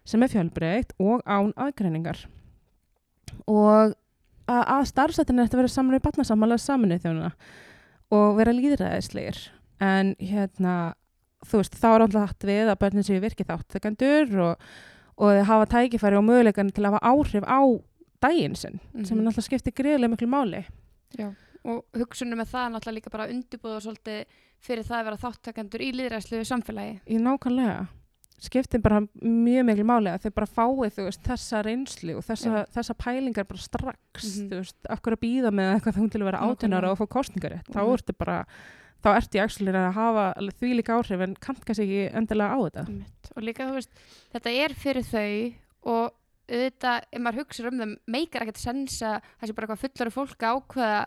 [0.05, 2.21] sem er fjölbreytt og án aðgreiningar.
[3.49, 3.95] Og
[4.47, 7.31] að, að starfsættin er þetta að vera saman við barnasammála saminuð þjónuna
[8.17, 9.41] og vera líðræðislegir.
[9.83, 10.75] En hérna,
[11.45, 14.69] þú veist, þá er alltaf hatt við að börnin séu virkið þáttakendur og,
[15.17, 17.59] og hafa tækifæri og möguleikan til að hafa áhrif á
[18.23, 19.27] daginn sinn sem er Mhm.
[19.27, 20.63] náttúrulega skiptir greiðlega miklu máli.
[21.17, 21.33] Já,
[21.67, 24.36] og hugsunum með það er náttúrulega líka bara undirbúða svolítið
[24.67, 26.99] fyrir það að vera þáttakendur í líðræðslu samfélagi.
[27.12, 27.88] Í nákvæmlega.
[28.38, 32.51] Skiptir bara mjög miklu máli að þau bara fái þú veist, þessa reynslu og þessa,
[32.53, 32.65] Já.
[32.75, 34.27] þessa pælingar bara strax.
[34.27, 34.49] Mhm.
[34.51, 37.65] Þú veist, hverju að býða með eitthvað þú til að vera átjónara og fá kostningarétt.
[37.73, 37.93] Þá Mhm.
[37.97, 38.38] ertu bara,
[39.03, 42.58] þá ertu í actually að hafa því líka áhrif en kannt kannski ekki endilega á
[42.62, 42.86] þetta.
[42.88, 43.32] Einmitt.
[43.36, 43.89] Og líka, þú veist,
[44.34, 45.53] þetta er fyrir þau
[45.84, 46.13] og
[46.47, 50.13] auðvitað, ef maður hugsa um þeim, meikar ekkert sens að það sé bara eitthvað fullari
[50.13, 51.06] fólk ákveða,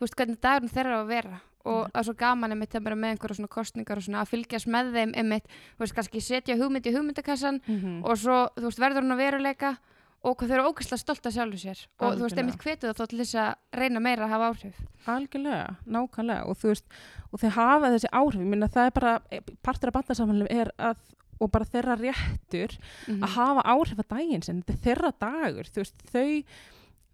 [0.00, 1.40] þú veist, hvernig dagurinn þeirra á að vera.
[1.60, 1.90] Og Mhm.
[1.92, 4.66] það er svo gaman einmitt að vera með einhverja svona kostningar og svona að fylgjast
[4.66, 5.44] með þeim einmitt,
[5.76, 9.20] þú veist, kannski setja hugmynd í hugmyndakassan Mm og svo, þú veist, verður hún að
[9.20, 9.76] veruleika
[10.24, 12.38] og hvað þau eru ógæslega stolt að sjálfu sér og þú veist, Algjörlega.
[12.40, 14.74] einmitt hvetið þá til þess að reyna meira að hafa áhrif
[15.06, 16.84] Algjörlega, nákvæmlega og þú veist,
[17.32, 19.20] og þau hafa þessi áhrif, minna það er bara,
[19.62, 20.96] partur af bandasamhælum er að,
[21.40, 23.20] og bara þeirra réttur Mhm.
[23.22, 26.44] að hafa áhrif á daginn sinn, þetta er þeirra dagur, þú veist, þau,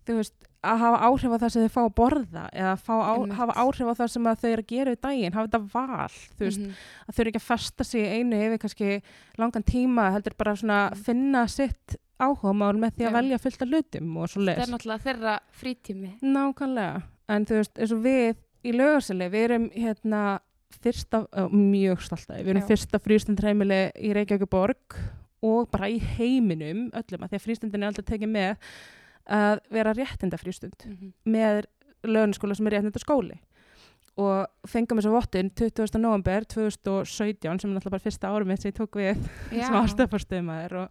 [0.07, 0.35] þú veist,
[0.67, 3.95] að hafa áhrif á það sem þau fá að borða eða á, hafa áhrif á
[4.01, 6.73] það sem að þau eru að gera í daginn, hafa þetta val, þú veist, Mhm.
[7.07, 9.03] að þau eru ekki að festa sig einu yfir kannski
[9.39, 11.03] langan tíma, heldur bara svona Mhm.
[11.05, 13.17] finna sitt áhugamál með því að Já.
[13.21, 14.69] velja fullt af hlutum og svo þetta les.
[14.69, 19.71] er náttúrulega þeirra frítími Nákvæmlega, en þú veist, eins og við í lögarseli, við erum
[19.71, 20.41] hérna
[20.83, 22.69] fyrsta, uh, mjög stolt að því, við erum Já.
[22.69, 24.97] fyrsta frístundreimili í Reykjavík borg
[25.43, 28.57] og bara í heiminum öllum, að því að frístundin er aldrei tekið með
[29.29, 31.13] að vera réttinda frístund Mhm.
[31.27, 31.65] með
[32.05, 33.39] lögnaskóla sem er réttinda skóli
[34.17, 35.99] og fengum þess að vottun 20.
[36.01, 39.17] november 2017 sem er náttúrulega bara fyrsta árum mitt sem ég tók við
[39.67, 40.89] sem aðstöðfarstöðumæður og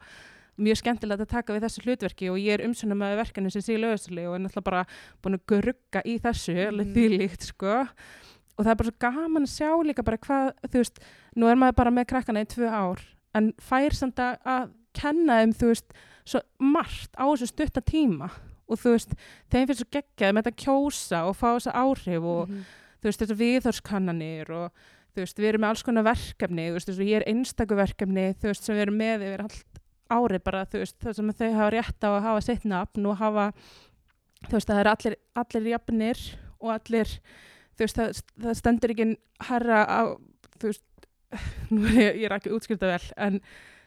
[0.62, 3.76] mjög skemmtilegt að taka við þessu hlutverki og ég er umsönum með verkefni sem sé
[3.80, 4.86] lögusli og er náttúrulega bara
[5.24, 6.96] búin að grugga í þessu alveg Mhm.
[6.96, 7.74] þýlíkt sko
[8.58, 11.00] og það er bara svo gaman að sjá líka bara hvað, þú veist,
[11.36, 13.00] nú er maður bara með krakkana í tvö ár
[13.36, 15.92] en fær samt að, kenna þeim, þú veist,
[16.26, 18.30] svo margt á þessu stutta tíma
[18.66, 19.14] og þú veist,
[19.54, 22.64] þeim finnst svo geggjað með þetta kjósa og fá þessa áhrif og Mhm.
[23.02, 24.72] þú veist, þetta viðhorskannanir og
[25.16, 27.78] þú veist, við erum með alls konar verkefni, þú veist, eins og ég er einstakur
[27.78, 31.30] verkefni, þú veist, sem við erum með yfir allt árið bara, þú veist, það sem
[31.34, 33.46] þau hafa rétt á að hafa sitt nafn og hafa,
[34.50, 36.20] þú veist, það er allir, allir jafnir
[36.62, 37.14] og allir,
[37.78, 39.08] þú veist, það, það stendur ekki
[39.50, 40.02] herra á,
[40.60, 40.84] þú veist,
[41.72, 43.40] nú er ég, ég er ekki útskýrta vel, en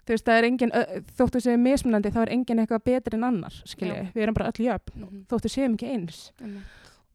[0.09, 0.73] þú veist, það er engin,
[1.18, 4.64] þóttu séum mismunandi, þá er engin eitthvað betri en annar, skilji, við erum bara öll
[4.64, 5.25] jöfn, Mhm.
[5.29, 6.64] þóttu séum ekki eins Einmitt.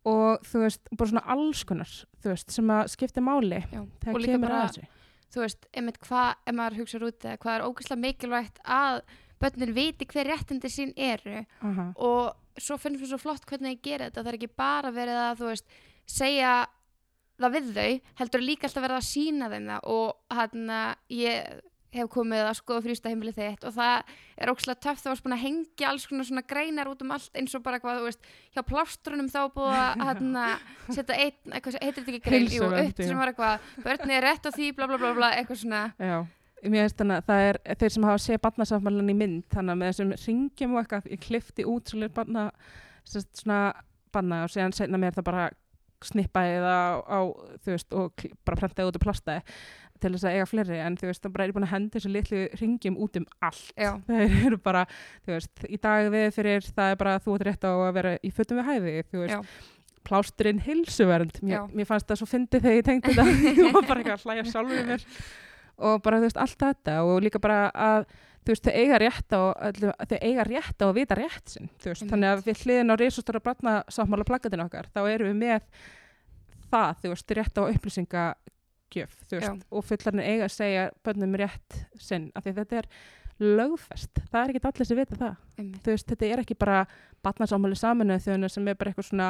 [0.05, 1.89] og þú veist, bara svona alls konar
[2.21, 3.81] þú veist, sem að skipta máli Já.
[4.13, 4.85] líka kemur að þessu
[5.33, 9.01] þú veist, einmitt hvað, ef maður hugsa út eða hvað er ógeðslega mikilvægt að
[9.41, 11.93] börnin viti hver réttindi sín eru Aha.
[11.97, 15.17] og svo finnst mér svo flott hvernig þið gera þetta það er ekki bara verið
[15.23, 15.65] að þú veist
[16.05, 16.67] segja
[17.41, 21.61] það við þau heldur líka alltaf verið að sína þeim það og hann ég
[21.93, 25.35] hef komið að skoða frísta heimilið þitt og það er ókslega töff það varst búin
[25.37, 28.61] að hengja alls svona greinar út um allt eins og bara hvað þú veist hjá
[28.69, 30.39] plástrunum þá búið að hann
[30.97, 32.47] setja einn, eitthvað, heitir þetta ekki grein?
[32.51, 35.61] Jú, upp sem var eitthvað börni er rétt á því, bla bla bla bla eitthvað
[35.63, 35.83] svona.
[36.01, 36.17] Já,
[36.65, 39.81] mér finnst þannig að það er þeir sem hafa séð barnasáttmálan í mynd þannig að
[39.81, 42.47] með þessum ringjum og eitthvað ég klifti út barna
[43.05, 43.59] svona
[44.13, 45.49] barna og síðan segna mér það bara
[46.03, 47.19] snippaði það á, á
[47.63, 49.57] þú veist, og bara prentaði út og plastaði
[50.03, 52.11] til þess að eiga fleiri en þú veist, það bara er búin að henda þessu
[52.11, 53.69] litlu ringjum út um allt.
[53.79, 54.83] Já, þeir eru bara,
[55.23, 58.17] þú veist, í dag við fyrir það er bara þú ert rétt á að vera
[58.19, 59.71] í fötum við hæfi, þú veist, já,
[60.03, 63.25] plásturinn hilsuvernd mér, mér fannst það svo fyndið þegar ég tengdi þetta.
[63.63, 65.07] Ég var bara eitthvað að hlæja sjálfur mér.
[65.83, 68.03] Og bara þú veist allt þetta og líka bara að
[68.43, 69.41] þú veist þau eiga rétt á
[70.03, 72.95] þau eiga rétt á að vita rétt sinn þú veist, þannig að við hliðin á
[72.99, 75.69] reisastóra brotna sáttmála plakatinn okkar þá erum við með
[76.73, 78.51] það þú veist rétt á upplýsingagjöf
[79.29, 82.89] þú veist, og fullarnir eiga að segja bönnum rétt sinn af því þetta er
[83.43, 86.79] lögfest, það er ekki allir sem vita það veist, þetta er ekki bara
[87.25, 89.29] batnarsámáli saminu þjóðuna sem er bara eitthvað svona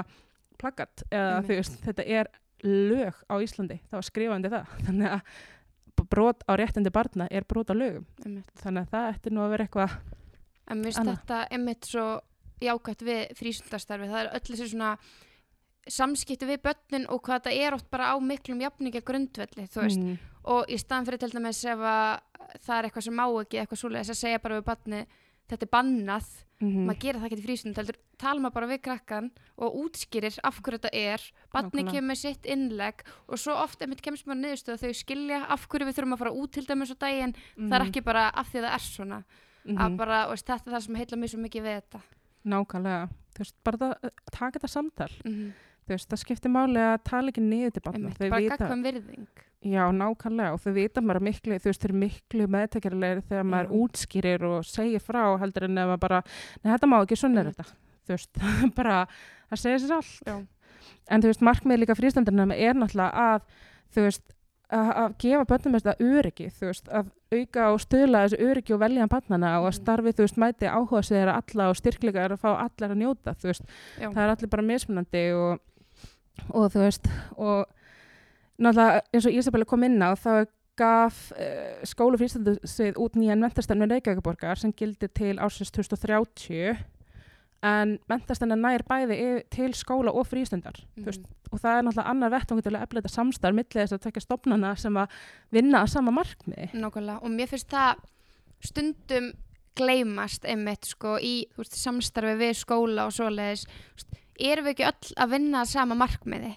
[0.61, 1.49] plaggat eða Einmitt.
[1.49, 2.31] þú veist, þetta er
[2.63, 7.71] lög á Íslandi, það var skrifandi það þannig að brot á réttindi barna er brot
[7.71, 8.51] á lögum Einmitt.
[8.59, 9.97] þannig að það ætti nú að vera eitthvað
[10.71, 12.05] En mér finnst þetta einmitt svo
[12.63, 14.09] jákvæmt við frísundastarfi.
[14.11, 14.91] Það er öll þessi svona
[15.87, 19.99] samskipti við börnin og hvað þetta er oft bara á miklum jafninga grundvelli, þú veist.
[19.99, 22.19] mm, Og í staðan fyrir til dæmis ef að
[22.65, 25.05] það er eitthvað sem má ekki, eitthvað svoleiðis að segja bara við barni,
[25.49, 26.27] þetta er bannað,
[26.61, 30.59] mm, maður gerir það ekki frísund, heldur tala maður bara við krakkan og útskýrir af
[30.61, 31.21] hverju þetta er,
[31.53, 35.67] barni kemur sitt innlegg og svo oft einmitt kemst maður niðurstöð að þau skilja af
[35.67, 38.47] hverju við þurfum að fara út til dæmis á daginn, það er ekki bara af
[38.51, 39.23] því að það er svona
[39.63, 39.77] Mhm.
[39.79, 42.01] að bara, veist, þetta er það sem heitla mér svo mikið við þetta.
[42.45, 45.11] Nákvæmlega, þú veist, bara það, taka þetta samtal.
[45.23, 45.53] Mm
[45.87, 49.27] þú veist, það skiptir máli að tala ekki niður til barna bara vita, gagkvæm virðing
[49.63, 53.69] já, nákvæmlega og þau vita maður miklu, þú veist, þau eru miklu meðtekjarlegir þegar maður
[53.69, 53.75] Já.
[53.83, 56.21] útskýrir og segir frá heldur en ef maður bara,
[56.63, 57.63] nei, þetta má ekki, svona er Einmitt.
[57.63, 58.43] þetta þú veist,
[58.79, 58.97] bara,
[59.53, 60.37] það segir sér allt Já.
[61.09, 63.41] en þú veist, markmið líka frístandina er náttúrulega að
[63.95, 64.23] þú veist,
[64.73, 69.07] að, gefa börnum þetta öryggi, þú veist, að auka og stuðla þessu öryggi og velja
[69.09, 69.79] barnana og að Mhm.
[69.79, 72.99] starfi, þú veist, mæti áhuga sig þeirra alla og styrkleika er að fá allar að
[73.03, 73.63] njóta, þú veist,
[74.01, 74.07] Já.
[74.09, 75.59] það er allir bara mismunandi og,
[76.49, 77.65] og þú veist, og
[78.61, 80.45] náttúrulega eins og Ísabella kom inn á, þá
[80.79, 86.79] gaf uh, skólu frístandasvið út nýjan mentastarnu Reykjavíkuborgar sem gildir til ársins 2030
[87.63, 92.33] en mentastarnu nær bæði til skóla og frístundar þú veist, og það er náttúrulega annar
[92.33, 95.21] vettvangur til að efla þetta samstarf milli þess að tekja stopnana sem að
[95.53, 96.71] vinna að sama markmiði.
[96.73, 98.01] Nákvæmlega, og mér finnst það
[98.63, 99.29] stundum
[99.77, 103.65] gleymast einmitt sko í veist, samstarfi við skóla og svoleiðis.
[103.97, 106.53] Veist, erum við ekki öll að vinna að sama markmiði?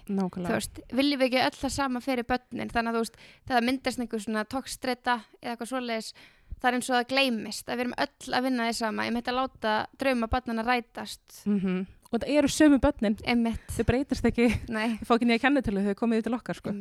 [0.47, 2.71] Veist, viljum við ekki öll það sama fyrir börnin?
[2.73, 6.13] Þannig að þú veist, það myndast einhver svona tókstreita eða eitthvað svoleiðis.
[6.57, 9.05] Það er eins og það gleymist að við erum öll að vinna því sama.
[9.05, 11.43] Ég myndi að láta drauma börnina rætast.
[11.45, 15.83] Mm Og það eru sömu börnin, einmitt, þau breytast ekki, þau fá ekki nýja kennitölu
[15.89, 16.73] þau komið til okkar sko.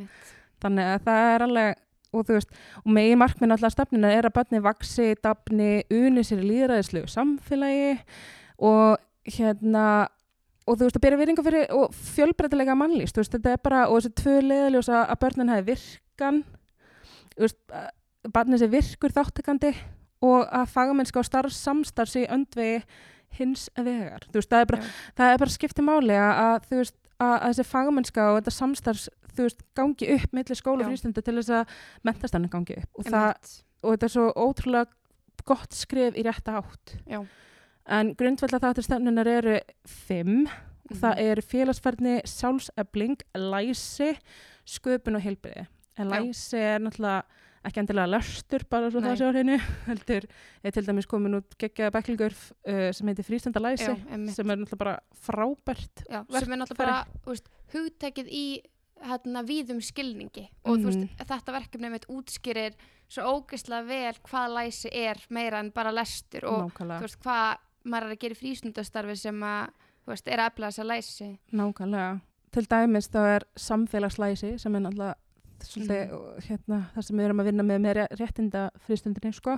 [0.63, 1.81] Þannig að það er alveg,
[2.15, 6.45] og þú veist, og megin markminn alltaf stefnina er að börnin vaksi, dafni, uni sér
[6.47, 7.97] líðræðislegu samfélagi
[8.63, 10.07] og hérna,
[10.67, 13.83] og þú veist, að bera virðingu fyrir og fjölbreytilega mannlýst, þú veist, þetta er bara,
[13.89, 16.41] og þessi tvö leðaljós að, að börnin hafi virkan,
[17.37, 17.61] þú veist,
[18.35, 19.73] barnið sé virkur þáttekandi
[20.27, 22.81] og að fagmennska og starfsamstarf sé öndvegi
[23.37, 24.25] hins vegar.
[24.31, 24.91] Þú veist, það er bara, Já.
[25.19, 29.09] það er bara skipti máli að, þú veist, að, að þessi fagmennska og þetta samstarfs,
[29.37, 31.75] þú veist, gangi upp millir skóla og frístunda til þess að
[32.09, 33.51] mentastannin gangi upp og, það,
[33.83, 36.97] og þetta er svo ótrúlega gott skrif í rétta átt.
[37.07, 37.21] Já.
[37.88, 40.46] En grundvölda þáttir stefnunar eru fimm
[40.87, 41.01] Mhm.
[41.01, 44.12] það er félagsfærni, sjálfsefling, læsi,
[44.66, 45.66] sköpun og heilbriði.
[45.99, 46.20] En Já.
[46.20, 47.22] læsi er náttúrulega
[47.66, 49.11] ekki endilega löstur bara svo Nei.
[49.11, 49.57] það sé á hreinu,
[49.88, 50.27] heldur
[50.62, 52.31] er til dæmis komin út geggjaða bæklingur
[52.68, 53.96] uh, sem heitir frístunda læsi Já,
[54.31, 58.44] sem er náttúrulega bara frábært Já, sem er náttúrulega bara þú veist, hugtækið í
[59.03, 61.27] hérna, víðum skilningi og þú veist, Mhm.
[61.27, 62.75] þetta verkefni mitt útskýrir
[63.11, 67.57] svo ógeðslega vel hvað læsi er meira en bara lestur og þú nákvæmlega, veist, hvað
[67.87, 69.68] maður er að gera í frístundastarfi sem að
[70.07, 72.20] þú veist, er að efla þessa læsi nákvæmlega
[72.57, 75.14] til dæmis þá er samfélagslæsi sem er náttúrulega
[75.66, 76.40] svolítið, Mhm.
[76.46, 79.55] hérna, það sem við erum að vinna með með ré- réttinda frístundinni sko.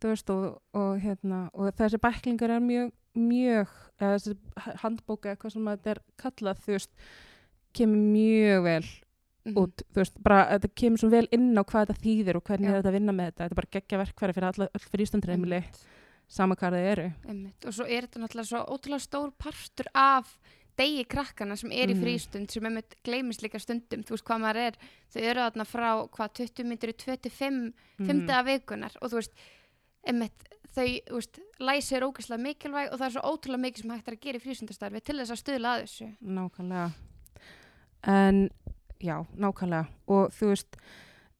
[0.00, 3.68] Þú veist og, og, hérna, og þessi bæklingar er mjög mjög,
[4.00, 4.36] eða þessi
[4.82, 6.90] handbóka eitthvað sem þetta er kallað þú veist,
[7.74, 8.84] kemur mjög vel
[9.46, 9.54] Mhm.
[9.56, 12.66] út, þú veist, bara þetta kemur svo vel inn á hvað þetta þýðir og hvernig
[12.68, 12.70] Já.
[12.74, 15.62] er þetta að vinna með þetta, þetta er bara geggja verkfæri fyrir alla, öll frístundreimili,
[15.62, 15.86] Einmitt,
[16.28, 17.64] sama hvað þið eru einmitt.
[17.66, 20.38] og svo er þetta náttúrulega svo ótrúlega stór partur af
[20.78, 22.02] degi krakkana sem er í Mhm.
[22.04, 24.72] frístund sem einmitt gleymist líka stundum þú veist hvað maður er,
[25.10, 28.06] þau eru þarna frá hvað 20 myndir í 25 Mhm.
[28.06, 29.32] fymta vikunar og þú veist
[30.06, 30.44] einmitt,
[30.76, 34.08] þau, þú veist, læsi er ógeðslega mikilvæg og það er svo ótrúlega mikið sem hægt
[34.08, 36.92] er að gera í frístundastarfi til þess að stuðla að þessu Nákvæmlega.
[38.04, 38.50] En
[39.02, 39.88] já, nákvæmlega.
[40.08, 40.76] Og þú veist,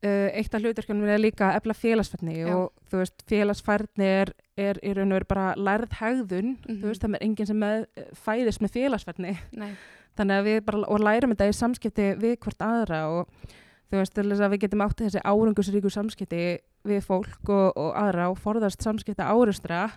[0.07, 5.11] eitt af hlutverkunum er líka efla félagsfærni og þú veist, félagsfærni er, er í raun
[5.13, 6.57] og veru bara lærð hegðun.
[6.69, 6.81] Mhm.
[6.83, 9.37] Þú veist, það er enginn sem með, fæðist með félagsfærni.
[10.19, 13.29] Þannig að við bara, og lærum þetta í samskipti við hvort aðra og
[13.91, 18.83] þú veist, við getum átt þessi árangusríku samskipti við fólk og, og aðra og forðast
[18.83, 19.89] samskipti árustra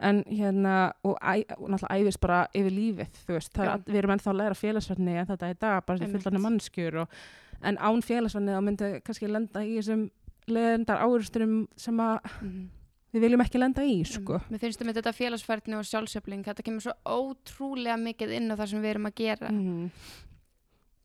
[0.00, 4.14] en hérna og, æ, og náttúrulega æfis bara yfir lífið þú veist, það við erum
[4.14, 6.22] ennþá að læra félagsverðni en þetta er dag, bara Einmitt.
[6.24, 7.18] fullarni mannskjur og,
[7.62, 10.06] en án félagsverðni þá myndi kannski lenda í þessum
[10.50, 12.68] leðendar áurstunum sem að Mhm.
[13.14, 14.40] við viljum ekki lenda í sko.
[14.50, 18.82] Mér finnst þetta félagsfærni og sjálfsöfling, þetta kemur svo ótrúlega mikið inn á það sem
[18.82, 19.48] við erum að gera.
[19.50, 19.90] mm.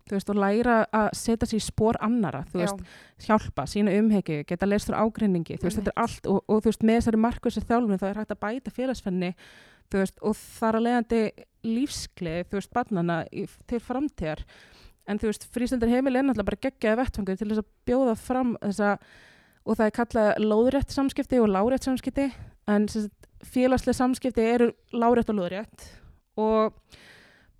[0.05, 2.81] þú veist, og læra að setja sér í spór annara, þú veist,
[3.25, 6.69] hjálpa, sína umhegju, geta leist frá ágreiningi, þú veist, þetta er allt og, og þú
[6.69, 8.73] veist, með þessari markvissi þjálfun þá er hægt að bæta
[10.03, 11.21] veist, og þar að leiðandi
[11.65, 13.17] lífsklið, þú veist, barnana
[13.65, 14.45] til framtíðar,
[15.07, 18.53] en þú veist, frístendar heimil er náttúrulega bara geggjaði vettfangur til þess að bjóða fram
[18.63, 18.93] þessa,
[19.65, 22.29] og það er kallað lóðrétt samskipti og lárétt samskipti,
[22.71, 22.87] en
[23.45, 25.89] félagslega samskipti eru lárétt og lóðrétt.
[26.41, 26.73] Og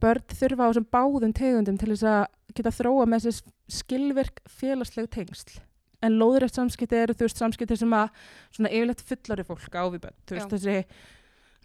[0.03, 5.09] börn þurfa á þessum báðum tegundum til þess að geta þróa með þessi skilvirk félagsleg
[5.13, 5.59] tengsl.
[6.05, 8.09] En lóðrætt samskipti eru þú veist samskipti sem að
[8.53, 10.17] svona yfirleitt fullari fólk á við börn.
[10.25, 10.57] Þú veist Já.
[10.57, 11.13] þessi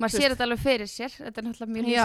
[0.01, 2.05] Maður sér þetta alveg fyrir sér, þetta er náttúrulega mjög Já.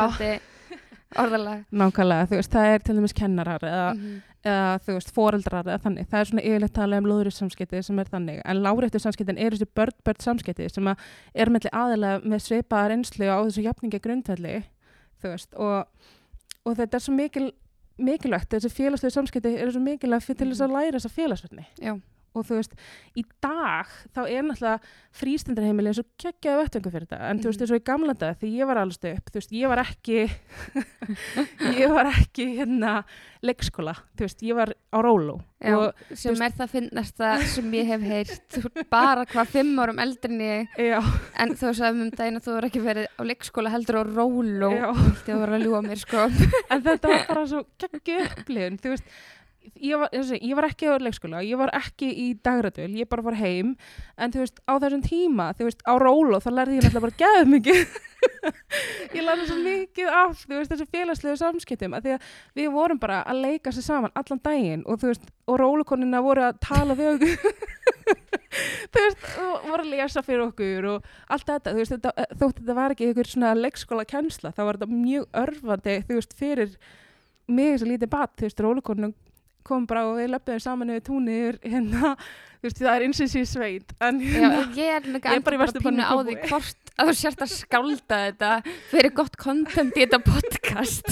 [1.18, 1.66] Orðalag.
[1.72, 4.22] nákvæmlega þú veist það er til dæmis kennarar eða, Mhm.
[4.46, 8.00] eða þú veist foreldrar eða þannig það er svona yfirleitt talað um lóðrætt samskipti sem
[8.00, 10.98] er þannig en láréttu samskiptin eru þessi börn börn samskipti sem að
[11.36, 14.64] er melli aðilega með svipaða reynslu á þessu jafningi grundvelli
[15.24, 15.86] þú veist og,
[16.66, 17.52] og þetta er svo mikil
[17.98, 21.96] mikilvægt, þessi félagslegu samskipti eru svo mikilvægt til þess að læra þessa félagsverðni Já.
[22.36, 22.74] Og þú veist,
[23.18, 24.80] í dag þá er náttúrulega
[25.16, 27.66] frístundarheimili eins og geggjaði vettvengu fyrir þetta, en þú veist, Mhm.
[27.66, 30.30] eins og í gamla dag þegar ég var alveg upp, þú veist, ég var ekki
[31.80, 32.94] ég var ekki hérna
[33.46, 37.72] leikskóla, þú veist, ég var á róló Já, og sem veist- er það finnasta sem
[37.74, 38.42] ég hef heyrt.
[38.54, 40.68] Þú bara hvað fimm árum eldri en ég.
[40.78, 41.00] Já,
[41.42, 44.04] en þú sagði um daginn að þú er ekki verið á leikskóla heldur á
[44.76, 44.92] Já.
[44.94, 46.26] vilti að vera að ljúa mér sko.
[46.70, 49.04] En þetta var bara svo geggju upplifun, þú veist
[49.82, 53.26] ég var, þessi, ég var ekki á leikskóla, ég var ekki í dagradöl, ég bara
[53.26, 53.76] var heim
[54.18, 57.20] en þú veist, á þessum tíma, þú veist, á róló þá lærði ég náttúrulega bara
[57.24, 57.82] geðið mikið.
[59.16, 63.00] Ég lærði svo mikið af þú veist, þessu félagslegu samskiptum að því að við vorum
[63.02, 66.98] bara að leika sér saman allan daginn og þú veist, og rólukonina voru að tala
[66.98, 67.62] við okkur.
[68.56, 72.60] Þú veist, og voru að lesa fyrir okkur og allt þetta, þú veist, þetta, þótt
[72.62, 76.78] þetta var ekki einhver svona leikskóla kjensla, þá var þetta mjög örfandi, þú veist, fyrir
[77.52, 79.16] mig sem lítið bat, þú veist, rólukonunum
[79.66, 82.16] kom bara og við löpum saman yfir túnir hérna,
[82.60, 85.46] þú veist, það er eins og sé sveit en Já, hérna, ég er líka er
[85.46, 88.52] bara pínu á því hvort að þú sért að skálda þetta
[88.92, 91.10] fyrir gott content í þetta podcast.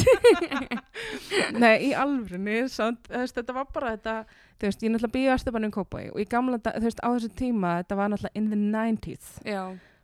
[1.63, 4.15] Nei, í veist, þetta var bara þetta
[4.63, 7.73] þú veist, ég náttúrulega býja Östubannum Kópói og í gamla, þú veist, á þessum tíma
[7.81, 9.63] þetta var náttúrulega in the 90s Já,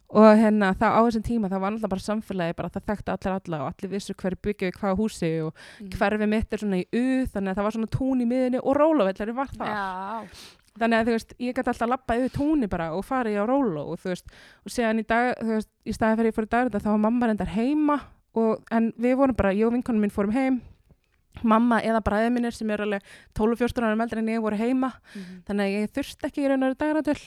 [0.10, 3.34] og hérna, þá á þessum tíma það var náttúrulega bara samfélagi, bara það þekkti allir
[3.36, 5.90] alla og allir vissu hverju byggju við hvaða húsi og Mm.
[5.98, 8.76] hverfi mitt er svona í U þannig að það var svona tún í miðinni og
[8.80, 9.70] rólavellari var það.
[9.70, 10.26] Já,
[10.80, 13.38] þannig að þú veist, ég gæti alltaf að lappa yfir túnni bara og fara í
[13.38, 14.26] á róló og þú veist,
[14.66, 16.98] og séðan í dag, þú veist, í staði fyrir ég fór í dag þá var
[17.06, 18.00] mamma reyndar heima
[18.36, 20.62] og, en við vorum bara, ég og vinkonum minn fórum heim.
[21.44, 23.04] Mamma eða bræðið minnir sem er alveg
[23.38, 24.90] 12-14 ára meldri en ég voru heima.
[25.16, 25.44] Mhm.
[25.48, 27.20] þannig að ég þurfti ekki í raunar dagradöl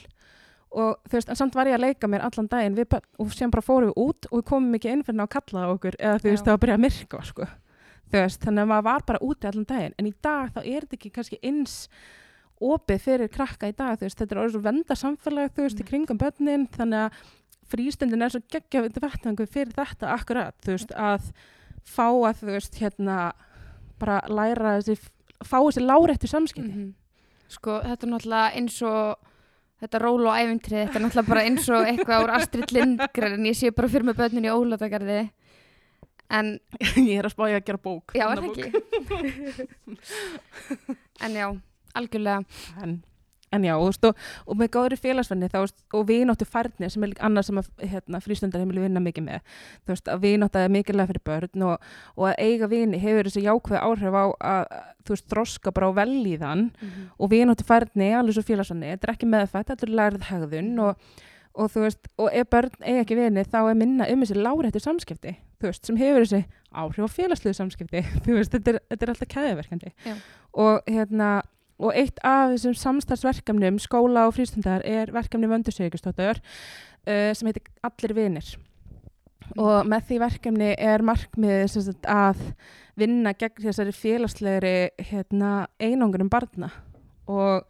[0.73, 3.33] og þú veist, en samt var ég að leika mér allan daginn við, börn og
[3.37, 6.21] sem bara fórum við út og við komum ekki inn fyrir að kalla okkur eða
[6.23, 7.49] þú veist, það var að byrja að myrka sko.
[8.13, 10.97] veist, þannig að maður var bara úti allan daginn en í dag þá er þetta
[10.99, 11.77] ekki kannski eins
[12.63, 15.83] opið fyrir krakka í dag veist, þetta er orðið svo venda samfélag þú veist, í
[15.83, 15.89] Einmitt.
[15.91, 17.23] kringum börnin þannig að
[17.73, 21.33] frístundin er svo geggja vettvangu fyrir þetta akkurat, þú veist, að
[21.89, 23.33] fá að, þú veist, hérna
[23.99, 24.99] bara læra þessi
[25.43, 26.93] fá þessi láréttu samskipti Mhm.
[27.53, 27.81] Sko,
[29.83, 33.49] þetta ról og æfintrið, þetta er náttúrulega bara eins og eitthvað úr Astrid Lindgren en
[33.51, 35.21] ég sé bara fyrir með börnin í Ólatagarði
[36.33, 36.53] en,
[37.11, 38.69] ég er að spája að gera bók já, er það ekki?
[41.23, 41.47] En já,
[41.95, 42.43] algjörlega.
[42.83, 42.97] En,
[43.53, 47.07] en já, og, veist, og, og með góðri félagsvenni þá, veist, og vináttu færni sem
[47.07, 49.59] er annað sem að hérna, frístundarheimili vinna mikið með.
[49.83, 53.45] Þú veist, að vináttu er mikilvæg fyrir börn og, og að eiga vini hefur þessi
[53.47, 54.63] jákvæð áhrif á að
[55.03, 56.69] þú veist, þroska bara á velíðan
[57.19, 60.75] og vináttu færni er alveg svo félagsvenni þetta er ekki meðfætt, þetta er lærið hegðun
[60.85, 61.15] og,
[61.59, 64.83] og þú veist, og ef börn eiga ekki vini þá er minna um þessi láréttu
[64.83, 68.03] samskipti þú veist, sem hefur þessi áhrif á félagslegu samskipti.
[68.25, 70.15] Þú veist, þetta er, þetta er alltaf keðiverkandi Já.
[70.65, 71.31] og hérna
[71.83, 78.15] og eitt af þessum samstarfsverkefnum skóla og frístundar er verkefni vöndursegjustóttur uh, sem heitir Allir
[78.17, 78.53] vinir.
[79.59, 82.41] Og með því verkefni er markmiðið sem sagt, að
[82.99, 84.77] vinna gegn þessari félagslegri
[85.11, 86.71] hérna, einangurum barna.
[87.31, 87.67] Og,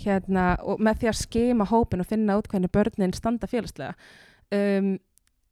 [0.00, 3.94] hérna, og með því að skema hópin og finna út hvernig börnin standa félagslega.
[4.54, 4.96] Um,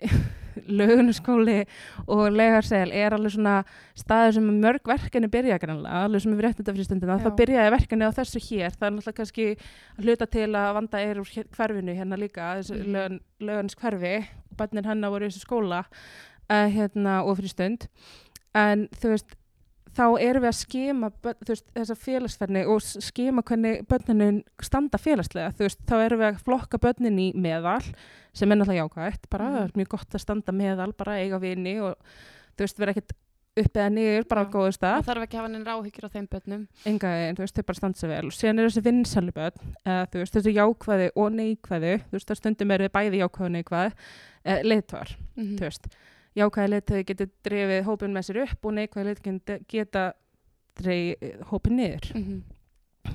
[0.78, 1.64] lögunaskóli
[2.09, 3.57] og legarsel er alveg svona
[3.99, 7.24] staður sem mörg verkefni byrja grannlega, alveg sem við réttum þetta frístundina, Já.
[7.24, 11.03] þá byrjaði verkefni á þessu hér, það er náttúrulega kannski að hluta til að vanda
[11.03, 14.14] er úr hverfinu hérna líka, þessu lögun, lögunins hverfi,
[14.57, 17.88] bönnin hennar voru í þessu skóla uh, hérna og frístund,
[18.57, 19.36] en þú veist,
[19.97, 21.11] þá erum við að skema
[21.49, 27.18] þessa félagsferni og skema hvernig börninu standa félagslega, veist, þá erum við að flokka börnin
[27.22, 27.80] í meðal,
[28.36, 29.55] sem er náttúrulega jákvægt, bara Mhm.
[29.57, 31.94] það er mjög gott að standa meðal, bara eiga vini og
[32.57, 33.12] þú veist, vera ekkert
[33.57, 36.11] upp eða niður, bara á góðu stað, það þarf ekki að hafa neinn ráhyggjur á
[36.12, 36.66] þeim börnum.
[36.84, 38.26] Enga þú veist, þau bara standa sér vel.
[38.26, 42.36] Og síðan er þessi vinsælu börn, eða veist, þessi jákvæði og neikvæði, þú veist, það
[42.42, 43.92] stundum er við bæði jákvæði og neikvæði,
[44.44, 45.57] uh, leitvar, Mhm.
[45.57, 45.88] þú veist,
[46.37, 50.07] jákvæði leitvæði getur drefið hópin með sér upp og neikvæði leitvæði geta
[50.80, 52.43] dreifið hópin niður Mhm.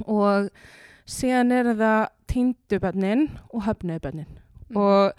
[0.08, 0.50] og
[1.06, 4.26] síðan er það týndu bönnin og höfnuðu bönnin
[4.72, 4.78] Mhm.
[4.78, 5.14] og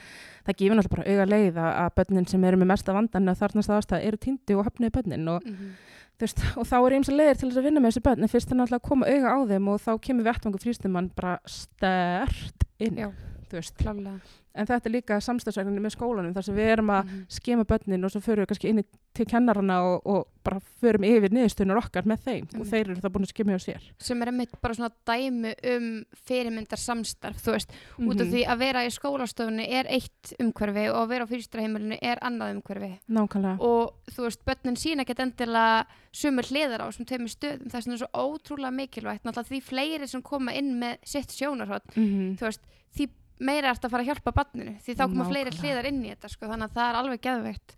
[0.46, 3.70] það gefur náttúrulega bara auga leið að bönnin sem eru með mesta vandan að þarnast
[3.70, 5.72] aðstæða eru týndu og höfnuðu bönnin og, Mhm.
[6.18, 8.22] þú veist, og þá er eins og leiðir til þess að vinna með þessi bönn
[8.22, 11.38] en fyrst er náttúrulega að koma auga á þeim og þá kemur vettvangu frístumann bara
[11.46, 13.12] stert inn Já,
[13.50, 13.76] þú veist.
[13.76, 14.20] klálega
[14.54, 17.24] en þetta er líka samstagsverkefni með skólanum þar sem við erum að Mhm.
[17.28, 21.04] skema bönnin og svo förum við kannski inn í- til kennarana og, og bara förum
[21.04, 22.70] yfir niðurstunar okkar með þeim og Einmitt.
[22.72, 26.04] þeir eru það búin að skema hjá sér sem er einmitt bara svona dæmi um
[26.26, 28.32] fyrirmyndar samstarf, þú veist, út af Mhm.
[28.32, 32.54] því að vera í skólastofunni er eitt umhverfi og að vera á fyrirstraheimilinu er annað
[32.56, 37.70] umhverfi nákvæmlega og þú veist, börnin sína ekkert endilega sumur hliðar á þessum tveimur stöðum
[37.70, 41.94] þess vegna er svo ótrúlega mikilvægt náttúrulega því fleiri sem koma inn með sitt sjónarhótt,
[41.96, 42.60] mm þú veist,
[42.96, 43.08] því
[43.42, 46.32] meira ert að fara að hjálpa barninu, því þá koma fleiri hliðar inn í þetta,
[46.32, 47.28] sko, þannig að það er alveg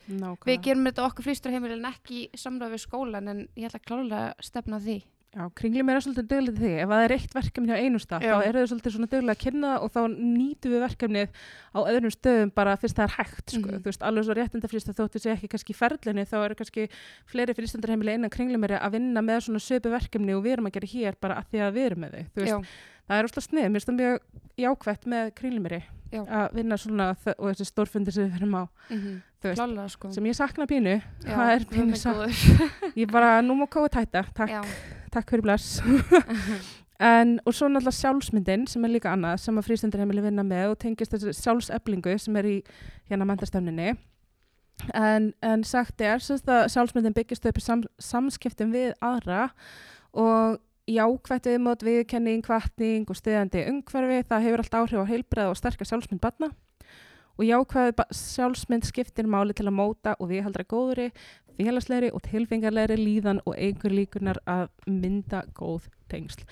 [0.04, 3.88] nákvæmlega við gerum þetta okkur fyrirstraheimilin ekki í samráð við skólan en ég ætla að
[3.90, 4.98] klálega stefna að því
[5.34, 6.72] Já, kringlum er svolítið döglega því.
[6.78, 9.40] Ef það er eitt verkefni á einu stað, þá eru þau svolítið svona döglega að
[9.42, 11.40] kynna og þá nýtum við verkefnið
[11.74, 13.64] á öðrum stöðum bara fyrst það er hægt, sko.
[13.64, 13.80] Mhm.
[13.82, 16.86] Þú veist, alveg svo réttindafrýst að þóttu sé ekki kannski ferlinni, þá eru kannski
[17.26, 20.92] fleiri frístundarheimili innan kringlum að vinna með svona söpu verkefni og við erum að gera
[20.94, 22.24] hér bara að því að við erum með þau.
[22.30, 25.80] Þú veist, Já, það er úrslega snið, mér finnst það mjög jákvætt með kringlumiri
[26.14, 26.22] Já.
[26.22, 30.12] að vinna svona og þessi stórfundi sem við fyrir á, mm þú veist, klálega sko
[30.14, 30.94] sem ég sakna pínu,
[31.24, 32.38] Já, það er pínu góður.
[33.02, 34.70] Ég bara, nú má kóa tæta, takk,
[35.12, 35.82] takk fyrir bless.
[37.02, 40.76] En, og svo náttúrulega sjálfsmyndin sem er líka annað sem að frístundarheimili vinna með og
[40.78, 42.54] tengist þessi sjálfseflingu sem er í
[43.10, 43.96] hérna mentastöfninni
[44.94, 49.48] en, en sagt er sjálfsmyndin byggist upp í sam, samskiptum við aðra
[50.14, 50.60] og
[50.90, 55.88] jákvætt viðmót, viðkenning, kvartning og stiðandi umhverfi, það hefur allt áhrif á heilbreið og sterkar
[55.88, 56.50] sjálfsmynd barna
[57.34, 61.08] og jákvæð ba- sjálfsmynd skiptir máli til að móta og viðhaldra góðri,
[61.56, 66.44] félagslegri og tilfingarlegri líðan og einhver líkunar að mynda góð tengsl.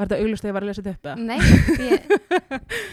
[0.00, 1.08] Var þetta auglust þegar ég var að lesa þetta upp?
[1.10, 1.16] eða?
[1.28, 1.40] Nei,
[1.90, 1.98] ég,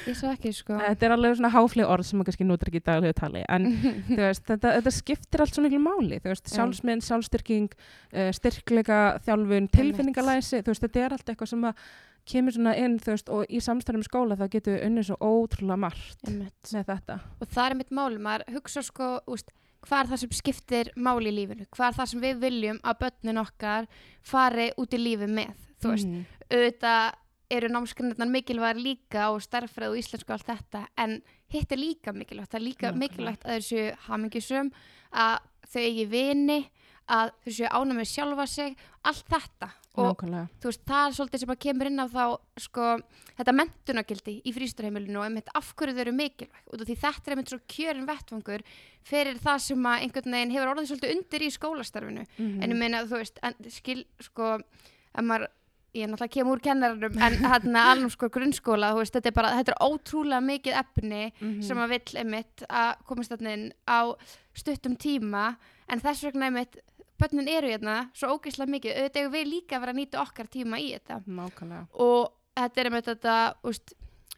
[0.10, 2.82] ég svo ekki sko Þetta er alveg svona háfleg orð sem maður kannski notar ekki
[2.82, 3.70] í daglegu tali en
[4.20, 6.58] veist, þetta, þetta skiptir allt svo miklu máli þú veist, Já.
[6.58, 11.86] sjálfsmynd, sjálfstyrking uh, styrkleika, þjálfun, tilfinningalæsi þú veist, þetta er allt eitthvað sem að
[12.28, 15.80] kemur svona inn, þú veist, og í samstæðum skóla það getur við unnið svo ótrúlega
[15.80, 16.74] margt Einmitt.
[16.74, 17.20] með þetta.
[17.40, 19.54] og það er mitt máli, maður hugsa sko úst,
[19.88, 23.00] hvað er það sem skiptir máli í lífinu hvað er það sem við viljum að
[23.06, 23.88] börnin okkar
[24.28, 26.26] fari út í lífi með þú veist, Mhm.
[26.52, 27.14] auðvitað
[27.50, 32.12] eru námskrinnarnar mikilvæg líka og starffræð og íslensku og allt þetta en hitt er líka
[32.14, 33.00] mikilvægt, það er líka Nákvæmlega.
[33.00, 34.72] mikilvægt að þau séu hamingjusum
[35.14, 35.40] að
[35.72, 36.70] þau eigi vini
[37.08, 38.76] að þau séu ánum með sjálfa sig
[39.06, 40.20] allt þetta og
[40.62, 43.00] veist, það er svolítið sem að kemur inn á þá sko,
[43.40, 47.24] þetta mentunagildi í frísturheimilinu og einmitt af hverju þau eru mikilvæg út af því þetta
[47.28, 48.62] er einmitt svo kjörin vettvangur
[49.04, 52.62] fyrir það sem að einhvern veginn hefur orðið svolítið undir í skólastarfinu Mhm.
[52.64, 54.60] en ég meina, þú veist, en, skil sko,
[55.16, 55.48] ef maður
[55.98, 59.54] ég er náttúrulega kem úr kennarunum en hérna alveg sko grunnskóla, veist, þetta er bara
[59.58, 61.62] þetta er ótrúlega mikið efni Mhm.
[61.66, 64.00] sem að vill einmitt að komast þarna inn á
[64.54, 65.56] stuttum tíma
[65.90, 66.78] en þess vegna einmitt
[67.18, 70.78] börnin eru hérna svo ógeðslega mikið, auðvitað eigum við líka vera að nýta okkar tíma
[70.80, 71.88] í þetta Nákvæmlega.
[71.98, 73.94] og þetta er einmitt þetta úst,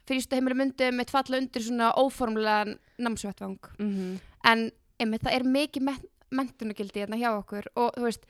[0.07, 5.83] fyrstu heimilu myndi einmitt falla undir svona óformlega námsvettvang Mm en einmitt það er mikið
[5.83, 5.97] men
[6.31, 8.23] mentunagildi hérna hjá okkur og þú veist,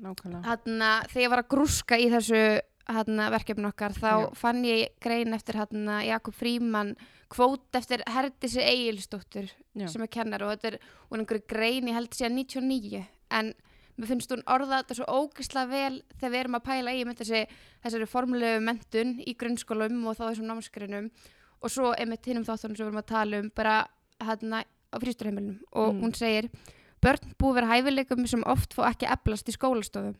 [0.00, 0.42] Nákvæmlega.
[0.48, 2.42] hérna, þegar ég var að grúska í þessu
[2.90, 4.30] hérna, verkefni okkar þá Já.
[4.34, 6.94] fann ég grein eftir hérna, Jakob Fríman
[7.30, 9.86] kvót eftir Herdísi Egilsdóttur Já.
[9.88, 13.52] sem er kennar og þetta er er einhverju grein ég held síðan 99 en
[14.00, 17.46] mér finnst hún orða þetta svo ógislega vel þegar við erum að pæla í þessi,
[17.84, 21.10] þessari formulegu mentun í grunnskólum og þá þessum námskrinum
[21.62, 23.86] og svo einmitt hinnum þáttunum sem við erum að tala um bara
[24.24, 26.00] hérna á frísturheimilinu og Mm.
[26.02, 26.48] hún segir
[27.04, 30.16] börn búið verið hæfileikum sem oft fá ekki eflast í skólastofum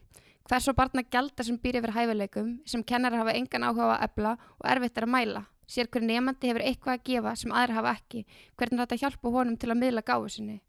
[0.48, 4.36] hvers og barna gjalda sem býr yfir hæfileikum sem kennar hafa engan áhuga að efla
[4.58, 7.92] og erfitt er að mæla sér hver nefandi hefur eitthvað að gefa sem aðra hafa
[8.00, 8.24] ekki
[8.56, 10.60] hvernig er þetta að hjálpa honum til að miðla gáfu sinni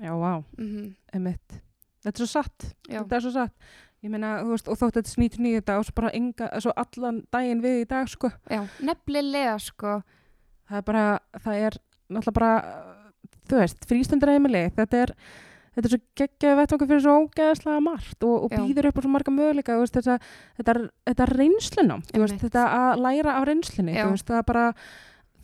[0.00, 1.58] Já, vá, mm emitt.
[2.02, 2.64] Þetta er svo satt.
[2.88, 3.52] Já, Þetta er svo satt.
[4.02, 6.72] Ég meina, þú veist, og þótt þetta snýtur nýju dag og svo bara enga, svo
[6.80, 8.32] allan daginn við í dag, sko.
[8.50, 10.00] já, nefnilega sko
[10.66, 11.04] Það er bara,
[11.44, 11.76] það er
[12.08, 12.52] náttúrulega bara,
[13.50, 14.64] þú veist, frístundaræmili.
[14.76, 15.14] Þetta er,
[15.76, 19.12] þetta er svo geggjaði vettvangur fyrir svo ógeðslega margt og, og býður upp á svo
[19.14, 20.18] marga möguleika, veist, þetta,
[20.60, 20.76] þetta,
[21.10, 24.68] þetta reynslunum, veist, þetta að læra af reynslunni, veist, það er bara,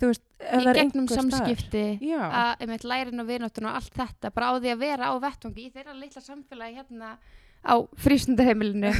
[0.04, 1.84] veist, í gegnum samskipti
[2.14, 5.72] að lærin og vináttun og allt þetta bara á því að vera á vettvangi í
[5.74, 7.16] þeirra litla samfélagi hérna
[7.68, 8.90] á frístundaheimilinu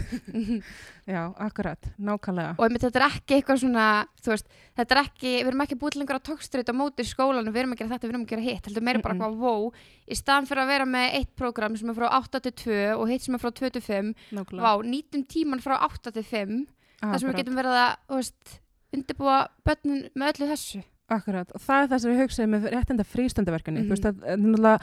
[1.09, 2.55] já, akkurat, nákvæmlega.
[2.59, 3.87] og einmitt þetta er ekki eitthvað svona
[4.29, 7.09] veist, þetta er ekki, við erum ekki búið til lengur á tókstreit á móti í
[7.09, 9.25] skólanum, við erum að gera þetta, við erum að gera hitt heldur meira bara Mm-mm.
[9.25, 9.73] eitthvað wow
[10.13, 13.09] í staðan fyrir að vera með eitt prógram sem er frá 8 til 2 og
[13.09, 14.63] hitt sem er frá 2 til 5 nákvæmlega.
[14.69, 16.55] vá, nýtum tíman frá 8 til 5
[17.01, 18.59] þar sem við getum verið að, veist
[18.93, 23.05] undirbúa börnin með öllu þessu Akkurat, og það er það sem við hugsaðum með réttinda
[23.09, 23.87] frístundaverkefni, Mhm.
[23.89, 24.81] þú veist, það er náttúrulega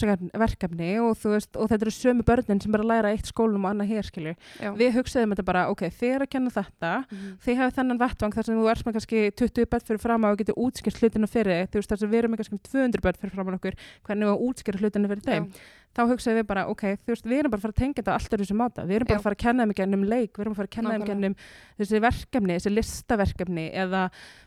[0.00, 3.74] samstagsverkefni og þú veist, og þetta eru sömu börnin sem að læra eitt skólum og
[3.74, 4.34] annað hér, skilju.
[4.80, 7.36] Við hugsaðum þetta bara, ok, þið er að kenna þetta, Mhm.
[7.44, 10.38] þið hafið þennan vettvang þar sem þú ert með kannski 20 börn fyrir fram og
[10.38, 13.18] getur útskýrt hlutinu fyrir þig, þú veist, þar sem við erum með kannski 200 börn
[13.20, 13.74] fyrir fram á okkur,
[14.08, 15.44] hvernig við útskýrt hlutinu fyrir þeim.
[15.44, 15.60] Já.
[15.90, 18.12] Þá hugsaðum við bara, ok, þú veist, við erum bara að fara að tengja þetta
[18.14, 19.18] allt öðru sem máta, við erum bara Já.
[19.18, 21.34] að fara að kenna þeim gennum leik, við erum að fara að kenna þeim gennum
[21.80, 24.02] þessi verkefni, þessi listaverkefni eða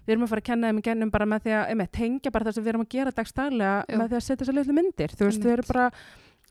[0.05, 2.47] við erum að fara að kenna þeim gennum bara með því að einmitt, tengja bara
[2.47, 3.97] það sem við erum að gera dagstæðlega Já.
[3.99, 5.85] með því að setja þessar litlu myndir þú veist, við erum bara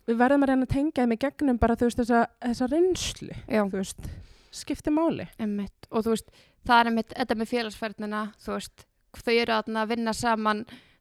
[0.02, 3.32] við verðum að reyna að tengja þeim í gegnum bara þú veist, þessa, þessa reynslu
[3.48, 3.62] Já.
[3.64, 4.00] þú veist,
[4.52, 5.88] skipti máli Einmitt.
[5.88, 6.28] og þú veist,
[6.68, 6.84] það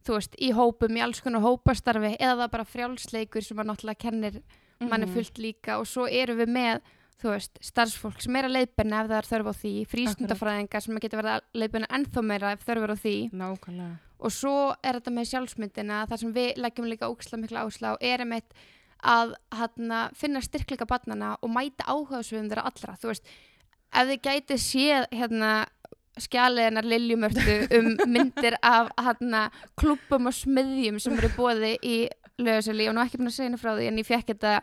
[0.01, 3.69] er þú veist í hópum, í alls konar hópastarfi eða er bara frjálsleikur sem að
[3.71, 4.41] náttúrulega kennir
[4.81, 5.13] manni Mhm.
[5.13, 5.77] fullt líka.
[5.79, 6.81] Og svo eru við með
[7.21, 10.95] þú veist, starfsfólk sem er að leiðbenna ef það er þörf á því, frístundafræðingar sem
[10.97, 13.31] getur verið að leiðbenna ennþá meira ef þörf er á því.
[13.31, 13.99] Nákvæmlega.
[14.21, 18.19] Og svo er þetta með sjálfsmyndina þar sem við leggjum líka óksla mikla áslá er
[18.19, 18.53] einmitt
[19.03, 22.97] að hana, finna styrkleika barnana og mæta áhugaðsviðum þeirra allra.
[22.97, 23.23] Þú veist,
[23.93, 25.67] ef þið gæti séð hérna
[26.19, 29.45] skjaliðinar liljumörtu um myndir af hana,
[29.79, 31.97] klubbum og smiðjum sem eru bóði í
[32.41, 34.55] lögasöli og nú ekki búin að segja henni frá því en ég fekk þetta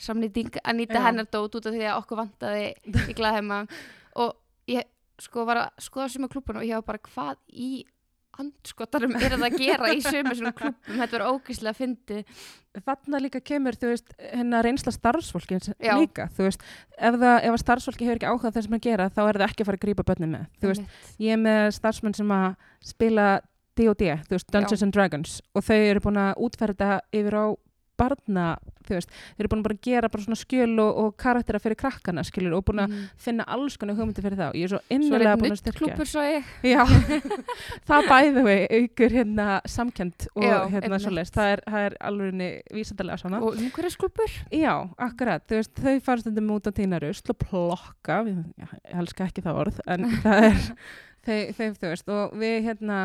[0.00, 1.04] samnýting að nýta Já.
[1.08, 3.60] hennar dót út af því að okkur vantaði í glæðheima
[4.22, 4.34] og
[4.70, 4.88] ég
[5.22, 7.70] sko var að skoða sem að klubbun og ég var bara hvað í
[8.42, 12.22] andskotarum er að gera í sömu svona klubbum, þetta var ógæslega fyndi
[12.82, 15.94] þarna líka kemur, þú veist, hennar reynsla starfsfólkins Já.
[15.98, 18.86] líka, þú veist ef, það, ef að starfsfólki hefur ekki áhuga á það sem að
[18.88, 21.42] gera þá er það ekki að fara að grípa börnum með þú veist, ég er
[21.44, 22.48] með starfsmenn sem að
[22.84, 23.28] spila
[23.74, 27.46] D&D, þú veist, Dungeons and Dragons og þau eru búin að útferða yfir á
[27.98, 31.60] barna, þú veist þau eru búin að bara gera bara svona skjöl og, og karaktera
[31.62, 33.04] fyrir krakkana, skilur, og búin að Mhm.
[33.16, 35.86] finna alls konar hugmyndi fyrir þá, ég er svo Svo er einn búin að styrkja
[35.86, 36.84] nuddklúbbur svo ég Já,
[37.88, 41.04] það bæði við ykkur hérna samkend og Já, hérna einmitt.
[41.06, 43.40] svoleiðis, það er, það er alveg vísandalega svona.
[43.42, 48.20] og umhverfisklúbbur Já, akkurat, þú veist, þau fara stundum út að týna rusl og plokka,
[48.26, 50.60] við, ég elska ekki það orð, en það er,
[51.24, 52.98] þau, þau, þú veist, og við hérna,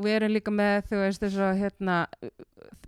[0.00, 1.98] við erum líka með, þú veist, þess að hérna,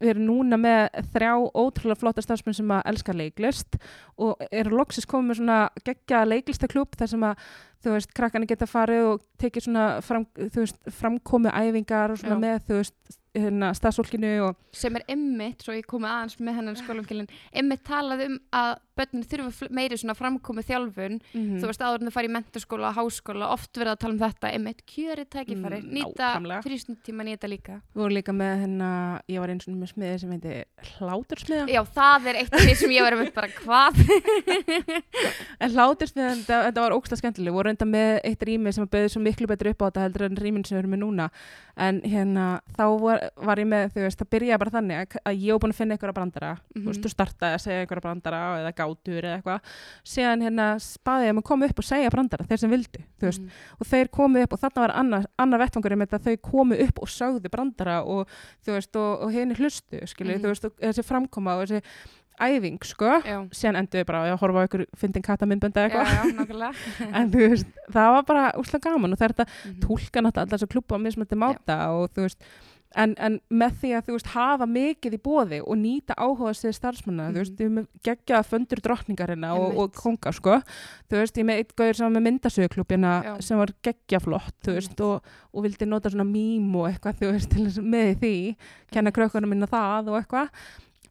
[0.01, 3.79] við erum núna með þrjá ótrúlega flotta starfsmenn sem að elska leiklist
[4.19, 7.45] og eru loksis komið með svona geggja leiklistaklúb þar sem að,
[7.85, 12.45] þú veist, krakkani geta farið og tekið svona fram, veist, framkomi æfingar og svona Já.
[12.47, 16.77] með, þú veist, hérna, stafsfólkinu og sem er emmitt, svo ég komið aðeins með hennan
[16.79, 17.27] skólumkilin,
[17.59, 22.11] emmitt talaði um að börnin þurfa meiri svona framkomið þjálfun, mm þú veist áður en
[22.13, 25.91] þau fara í mentaskóla, háskóla, oft verið að tala um þetta emmitt, kjöri tækifæri, Mm,
[25.99, 26.63] nýta nákvæmlega.
[26.69, 28.91] frístundtíma nýta líka Við vorum líka með hérna,
[29.29, 30.55] ég var eins og með smiði sem heiti
[30.99, 31.67] hlátursmiða.
[31.73, 34.01] já, það er eitt af því sem ég var einmitt bara hvað
[35.65, 37.51] En hlátursmiða, þetta, þetta var ógsta skemmtileg.
[37.53, 40.25] Við vorum reynda með eitt rými sem bauði svo miklu betur upp á þetta heldur
[40.29, 41.29] en rýmin sem við erum með núna.
[41.81, 42.45] En hérna,
[42.77, 45.63] þá var, var ég með, þú veist, það byrjaði bara þannig að, að ég var
[45.65, 46.51] búin að finna einhverja brandara.
[46.75, 46.87] Þú Mhm.
[46.91, 49.73] veist, þú startaði að segja einhverja brandara eða gátur eða eitthvað.
[50.05, 53.25] Síðan hérna spaði ég að maður koma upp og segja brandara, þeir sem vildu, þú
[53.31, 53.43] veist.
[53.81, 57.51] og þeir komu upp og þarna var annar, annar þetta þau komu upp og sögðu
[57.51, 58.29] brandara og
[58.65, 60.43] þú veist og, og henni hlustu skilju, Mhm.
[60.43, 61.83] þú veist þessi framkoma og þessi
[62.41, 66.03] æfing sko já, síðan endur við bara að horfa á ykkur fyndin katamindbönd eða já,
[66.03, 66.71] eitthvað já,
[67.15, 69.81] en þú veist, það var bara úslega gaman og það er þetta Mhm.
[69.81, 72.43] tólka náttúrulega allar svo klubba á mismöndi máta og þú veist
[72.97, 76.75] En, en með því að þú veist hafa mikið í bóði og nýta áhuga sig
[76.77, 77.59] starfsmanna, þú veist, Mhm.
[77.59, 80.61] við erum með geggja fundur drottningarina og, og konga sko,
[81.11, 83.35] þú veist, ég með eitt gauður sem var með myndasöguklubina Já.
[83.43, 85.23] sem var geggja flott, þú veist, og,
[85.53, 88.35] og vildi nota svona mím og eitthvað, þú veist, með því,
[88.95, 90.49] kenna krökkunum minna það og eitthvað,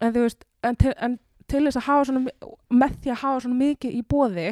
[0.00, 1.18] en þú veist, en en
[1.48, 2.32] til þess að hafa svona,
[2.70, 4.48] með því að hafa svona mikið í bóði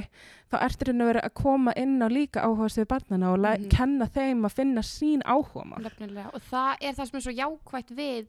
[0.53, 4.07] þá ertu reyna verið að koma inn á líka áhuga við barnana og mm kenna
[4.13, 5.81] þeim að finna sín áhuga mál.
[5.83, 6.31] Nefnilega.
[6.35, 8.27] og það er það sem er svo jákvætt við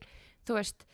[0.47, 0.85] þú veist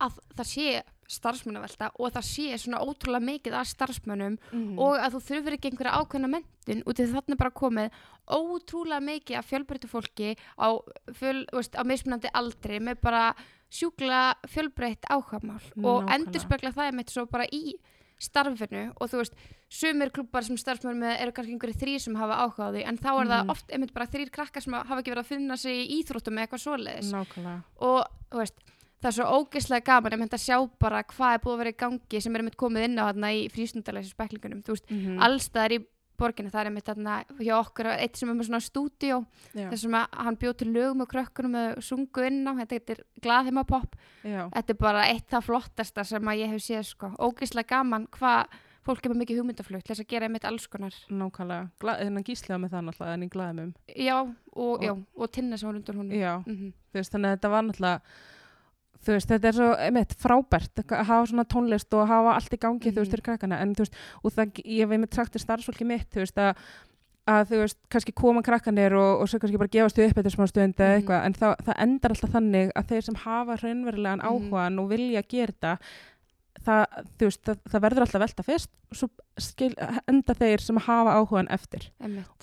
[0.00, 0.82] að það sé
[1.14, 4.78] starfsmannavelta og það sé svona ótrúlega mikið af starfsmönnum Mhm.
[4.78, 7.90] og að þú þurfur ekki einhverja ákveðna mentun út því þarna bara komið
[8.30, 10.68] ótrúlega mikið af fjölbreyttu fólki á,
[11.12, 13.34] fjöl, veist, á mismunandi aldri með bara
[13.74, 16.14] sjúkla fjölbreytt áhugamál og Nákvæmlega.
[16.14, 17.74] endur spekla það er mitt svo bara í
[18.24, 19.34] starfinu og þú veist,
[19.68, 22.96] sumir klubbar sem starfsmönnum með eru kannski einhverju þrý sem hafa áhuga á því en
[22.98, 23.32] þá er Mhm.
[23.32, 26.38] það oft einmitt bara þrýr krakkar sem hafa ekki verið að finna sig í íþróttum
[26.38, 27.62] eða eitthvað svoleiðis Nákvæmlega.
[27.80, 28.54] og þú veist,
[29.02, 31.80] það er svo ógeðslega gaman myndi að sjá bara hvað er búið að vera í
[31.82, 35.72] gangi sem er einmitt komið inn á þarna í frístundalæsi speklingunum, þú veist, Mm allstaðar
[35.72, 35.84] í
[36.18, 39.20] borginni, það er einmitt þarna hjá okkur eitt sem er með svona stúdíó
[39.54, 43.96] þar sem hann bjóð til lögum og krökkunum og sungu inn á, þetta er glaðheimapopp
[44.24, 48.46] þetta er bara eitt það flottasta sem að ég hef séð sko, ógeðslega gaman hvað
[48.84, 50.92] fólk er með mikið hugmyndaflutt þess að gera einmitt alls konar.
[51.08, 51.70] Nákvæmlega.
[51.80, 53.74] Gla- Þennan gíslega með það náttúrulega en í glæðumum.
[53.96, 54.16] já,
[54.52, 56.72] og, Og- og tinna sem var Já, Mhm.
[56.92, 58.00] þú veist, þannig að þetta var náttúrulega
[59.04, 62.58] þú veist, þetta er svo, einmitt, frábært að hafa svona tónlist og hafa allt í
[62.58, 63.14] gangi, þú veist, Mhm.
[63.14, 63.94] fyrir krakkana, en þú veist,
[64.24, 66.56] og það, ég hef einmitt sagt til starfsfólki mitt, þú veist, að
[67.26, 70.46] að þú veist, kannski koma krakkanir og, og svo kannski bara gefast upp eftir smá
[70.46, 70.98] stund eða Mhm.
[71.00, 74.28] eitthvað, en það, það endar alltaf þannig að þeir sem hafa raunverulegan Mhm.
[74.28, 75.78] áhugan og vilja gera þetta
[76.64, 76.82] það,
[77.22, 79.08] veist, það, það verður alltaf velta fyrst og svo
[79.40, 79.70] skil,
[80.10, 81.88] enda þeir sem hafa áhugan eftir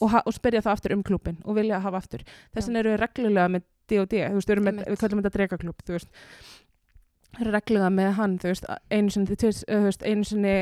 [0.01, 2.23] og, ha og spyrja það aftur um klúbin og vilja hafa aftur.
[2.53, 6.09] Þess vegna eru við reglulega með D&D við, erum við kallum þetta drekaklúb þú veist,
[7.41, 10.55] eru reglulega með hann veist, einu sinni, tvis- þú veist, einu sinni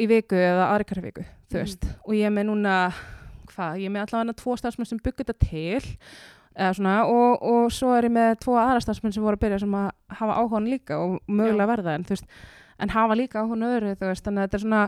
[0.00, 1.24] í viku eða aðri hverju viku
[1.64, 2.74] veist, og ég er með núna
[3.50, 5.90] hvað, ég er með allavega tvo starfsmenn sem byggur þetta til
[6.76, 9.74] svona, og, og svo er ég með tvo aðra starfsmenn sem voru að byrja sem
[9.80, 9.90] að
[10.20, 12.26] hafa áhugan líka og mögulega verða en þú veist,
[12.84, 14.82] en hafa líka áhugan öðru þú veist, þannig að þetta er svona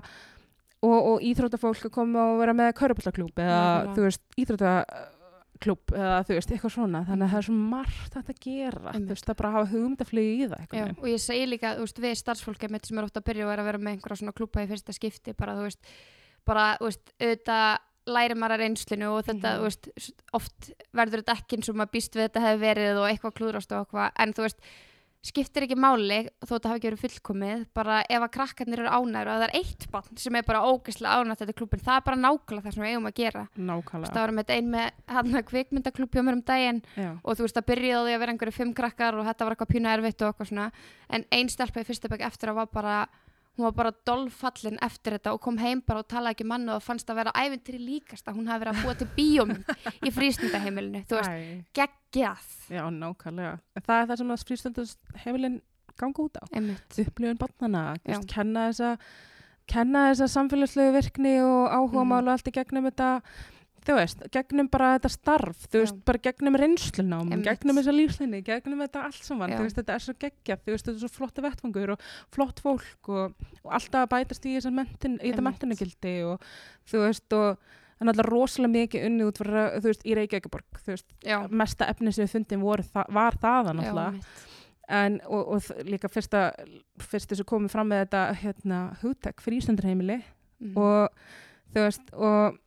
[0.82, 3.94] og, og íþróttafólk að koma og vera með köruballaklúb eða Nákvæmlega.
[3.96, 8.32] þú veist, íþróttaklúb eða þú veist, eitthvað svona þannig að það er svo margt að
[8.42, 9.06] gera Einmitt.
[9.06, 11.86] þú veist, það bara að hafa hugmyndaflug í það Já, og ég segi líka, þú
[11.86, 14.20] veist, við starfsfólki mitt sem er ofta að byrja og er að vera með einhverja
[14.22, 15.94] svona klúpa í fyrsta skipti, bara, þú veist,
[16.48, 17.72] bara, þú veist, auðvitað
[18.10, 19.84] læri maður að reynslinu og þetta, þú veist,
[20.34, 23.74] oft verður þetta ekki eins og maður býst við þetta hefur verið og eitthvað klúðrast
[23.76, 24.64] og eitthvað, en þú veist,
[25.22, 29.30] skiptir ekki máli þó þetta hafi ekki verið fullkomið, bara ef að krakkarnir eru ánæður
[29.30, 32.06] og að það er eitt bann sem er bara ógeðslega ánægt þetta klúbin, það er
[32.08, 33.44] bara nákvæmlega það sem við eigum að gera.
[33.54, 37.10] Nákvæmlega Það var með ein með hann að kvikmyndaklúb hjá mér um daginn Já.
[37.22, 39.56] og þú veist það byrjaði á því að vera einhverju fimm krakkar og þetta var
[39.56, 40.70] eitthvað pínu erfitt og eitthvað svona
[41.12, 42.96] en ein stelpa í fyrsta bekk eftir að var bara
[43.56, 46.82] hún var bara dolfallin eftir þetta og kom heim bara og talaði ekki mannu og
[46.82, 49.74] fannst að vera ævintýri líkast að hún hafi verið að búa til bíómynd
[50.08, 52.46] í frístundaheimilinu, þú veist, geggjað.
[52.72, 53.58] Já, nákvæmlega.
[53.76, 55.60] En það er það sem að frístundast heimilin
[56.00, 56.44] ganga út á.
[57.04, 57.84] Upplifun barnana,
[58.32, 58.96] kenna þessa
[59.72, 62.12] kenna þessa samfélagslegu virkni og áhuga Mhm.
[62.12, 63.22] og allt í gegnum þetta
[63.82, 66.04] þú veist, gegnum bara þetta starf þú veist, Já.
[66.06, 67.48] bara gegnum reynslunám Einmitt.
[67.48, 70.96] gegnum þessa lífslinni, gegnum þetta allt saman veist, þetta er svo geggjað, þú veist, þetta
[70.98, 75.18] er svo flotta vettfangur og flott fólk og, og alltaf bætast í þessa mentin,
[75.48, 76.46] mentunagildi og
[76.86, 80.80] þú veist, og það er náttúrulega rosalega mikið unni út fyrir, þú veist, í Reykjavíkuborg
[80.86, 84.24] þú veist, já, mesta efni sem við fundum voru, þa var þaðan náttúrulega
[84.92, 86.40] en, og, og líka fyrsta
[87.00, 90.20] fyrst þessu komið fram með þetta hérna, hugtek fyrir Íslandarheimili
[90.62, 90.76] Mhm.
[90.78, 91.10] og
[91.74, 92.58] þú veist og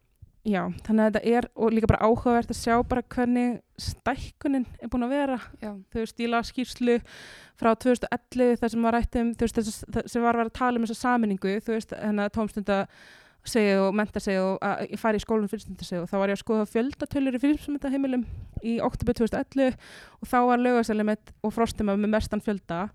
[0.46, 4.92] já, þannig að þetta er og líka bara áhugavert að sjá bara hvernig stækkunin er
[4.92, 5.40] búin að vera.
[5.64, 7.00] Já, ég las skýrslu
[7.60, 10.58] frá 2011 þar sem var rætt um þú veist, það sem var að vera að
[10.60, 12.80] tala um þessa saminningu þú veist, hennar tómstunda
[13.46, 16.32] segið og menta segið og að ég fari í skólinn fyrirstunda segið og þá var
[16.32, 17.92] ég að skoða fjöldatölur í fyrirstunda
[18.66, 19.78] í oktober 2011
[20.22, 22.88] og þá var lögarsælum og frostum með mestan fjölda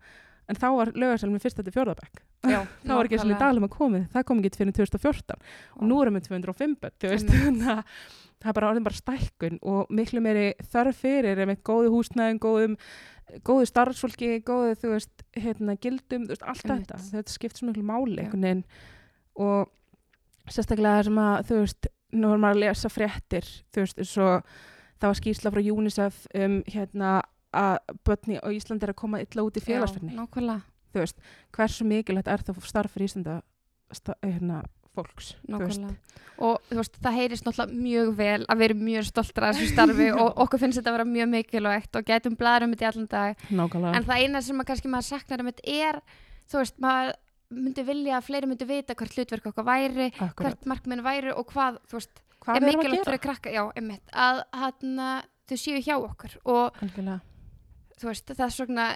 [0.50, 3.44] en þá var lögarsælum með fyrsta til fjórðabæk já þá var ekki svona nákvæmlega.
[3.44, 7.12] dalum að komið, það kom ekki fyrir 2014 og nú erum við 205 börn, þú
[7.12, 7.42] veist, Einmitt.
[7.46, 7.82] þannig að
[8.40, 12.76] það er bara orðin bara stækkun og miklu meiri þörf fyrir með góðu húsnæðin, góðum
[13.46, 16.88] góðu starfsfólki, góðu þú veist, hérna, gildum, þú veist, allt Einmitt.
[16.88, 17.18] þetta.
[17.18, 18.64] Þetta skipt svo miklu máli veginn.
[19.38, 19.70] Og
[20.50, 24.30] sérstaklega það sem að þú veist, nú erum maður að lesa fréttir, þú veist, svo
[25.00, 27.12] það var skýrsla frá UNICEF um hérna
[27.56, 30.60] að börni á Íslandi er að koma illa út í félagsfyrni já, nákvæmlega,
[30.90, 31.22] þú veist,
[31.56, 33.40] hversu mikilvægt er það starf fyrir Íslanda
[34.22, 34.62] hérna,
[34.96, 36.18] fólks þú nákvæmlega.
[36.40, 39.74] Og þú veist, það heyrist náttúrulega mjög vel að við erum mjög stoltur að þessu
[39.74, 42.90] starfi og okkur finnst þetta að vera mjög mikilvægt og getum blæður um þetta í
[42.90, 43.44] allan dag.
[43.50, 43.96] Nákvæmlega.
[43.98, 46.00] En það eina sem kannski maður saknar um þetta er,
[46.50, 47.12] þú veist, maður
[47.50, 50.42] myndi vilja að fleiri myndi vita hvert hlutverk okkar væri, Akkurat.
[50.44, 54.44] hvert markminn væri og hvað, þú veist, hvað er mikilvægt fyrir krakka, já, einmitt, að
[54.54, 55.00] hann,
[55.50, 56.38] þau séu hjá okkur.
[56.46, 57.18] Og Algjörlega.
[57.98, 58.86] þú veist, það er svona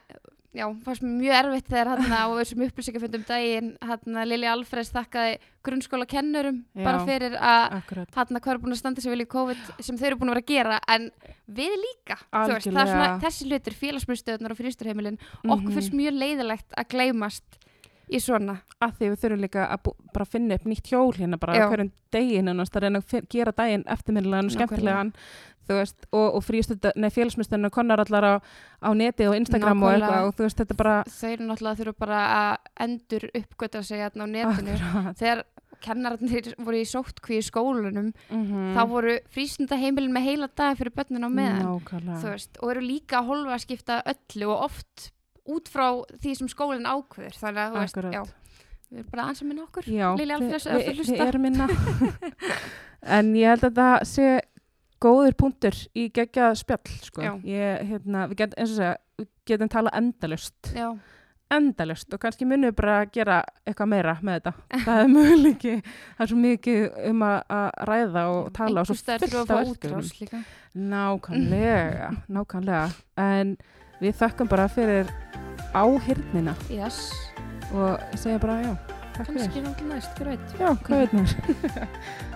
[0.55, 5.39] já, fannst mér mjög erfitt þegar hann á þessum upplýsingafundum daginn hann Lili Alfreds þakkaði
[5.67, 6.85] grunnskóla kennurum Já.
[6.85, 7.75] bara fyrir að
[8.15, 10.39] hann hvað er búin að standa sig vel í COVID sem þau eru búin að
[10.39, 11.11] vera að gera en
[11.51, 15.75] við líka veist, svona þessi hlutur félagsmyndstöðunar og fyrirsturheimilin okkur Mhm.
[15.79, 17.61] finnst mjög leiðilegt að gleymast
[18.05, 18.59] í svona.
[18.85, 22.49] Að því við þurfum líka að bara finna upp nýtt hjól hérna bara hverjum deginn
[22.53, 25.13] en að reyna að gera daginn eftirminnilegan og skemmtilegan
[25.69, 28.35] veist, og, og frístöðuna konar allar á,
[28.85, 30.05] á neti og Instagram og Nákvæmlega.
[30.05, 33.99] eitthvað og þú veist, þetta bara þau eru náttúrulega þurfa bara að endur uppgöta sig
[33.99, 35.17] hérna á netinu Akkurat.
[35.19, 35.45] þegar
[35.85, 38.75] kennararnir voru í sóttkví í skólunum Mhm.
[38.77, 41.81] þá voru frístundaheimilin með heila dag fyrir börnin á meðan
[42.23, 45.11] veist, og eru líka að holfa að skipta öllu og oft
[45.49, 48.23] út frá því sem skólinn ákveður þannig að þú veist, já
[48.95, 50.09] við erum bara aðeins að minna okkur Já.
[50.17, 51.67] Við erum minna
[53.05, 54.29] En ég held að það sé
[55.05, 57.35] góður punktur í geggjað spjall sko.
[57.49, 58.41] Ég, hérna, við
[58.73, 60.89] og segja við getum talað endalust já,
[61.55, 64.53] endalust og kannski munum við bara að gera eitthvað meira með þetta.
[64.87, 65.13] Það er
[66.25, 67.39] er svo mikið um að,
[67.91, 69.63] ræða og tala og svo fullt af
[70.23, 70.43] líka.
[70.75, 72.85] Nákvæmlega, nákvæmlega.
[73.23, 73.55] En
[74.01, 75.11] við þökkum bara fyrir
[75.75, 76.57] áhyrnina.
[76.73, 77.09] Yes,
[77.73, 78.75] og segja bara já,
[79.17, 80.57] takk kannski náttúrulega næst, hver veit?
[80.59, 82.33] Já, hvað veit mér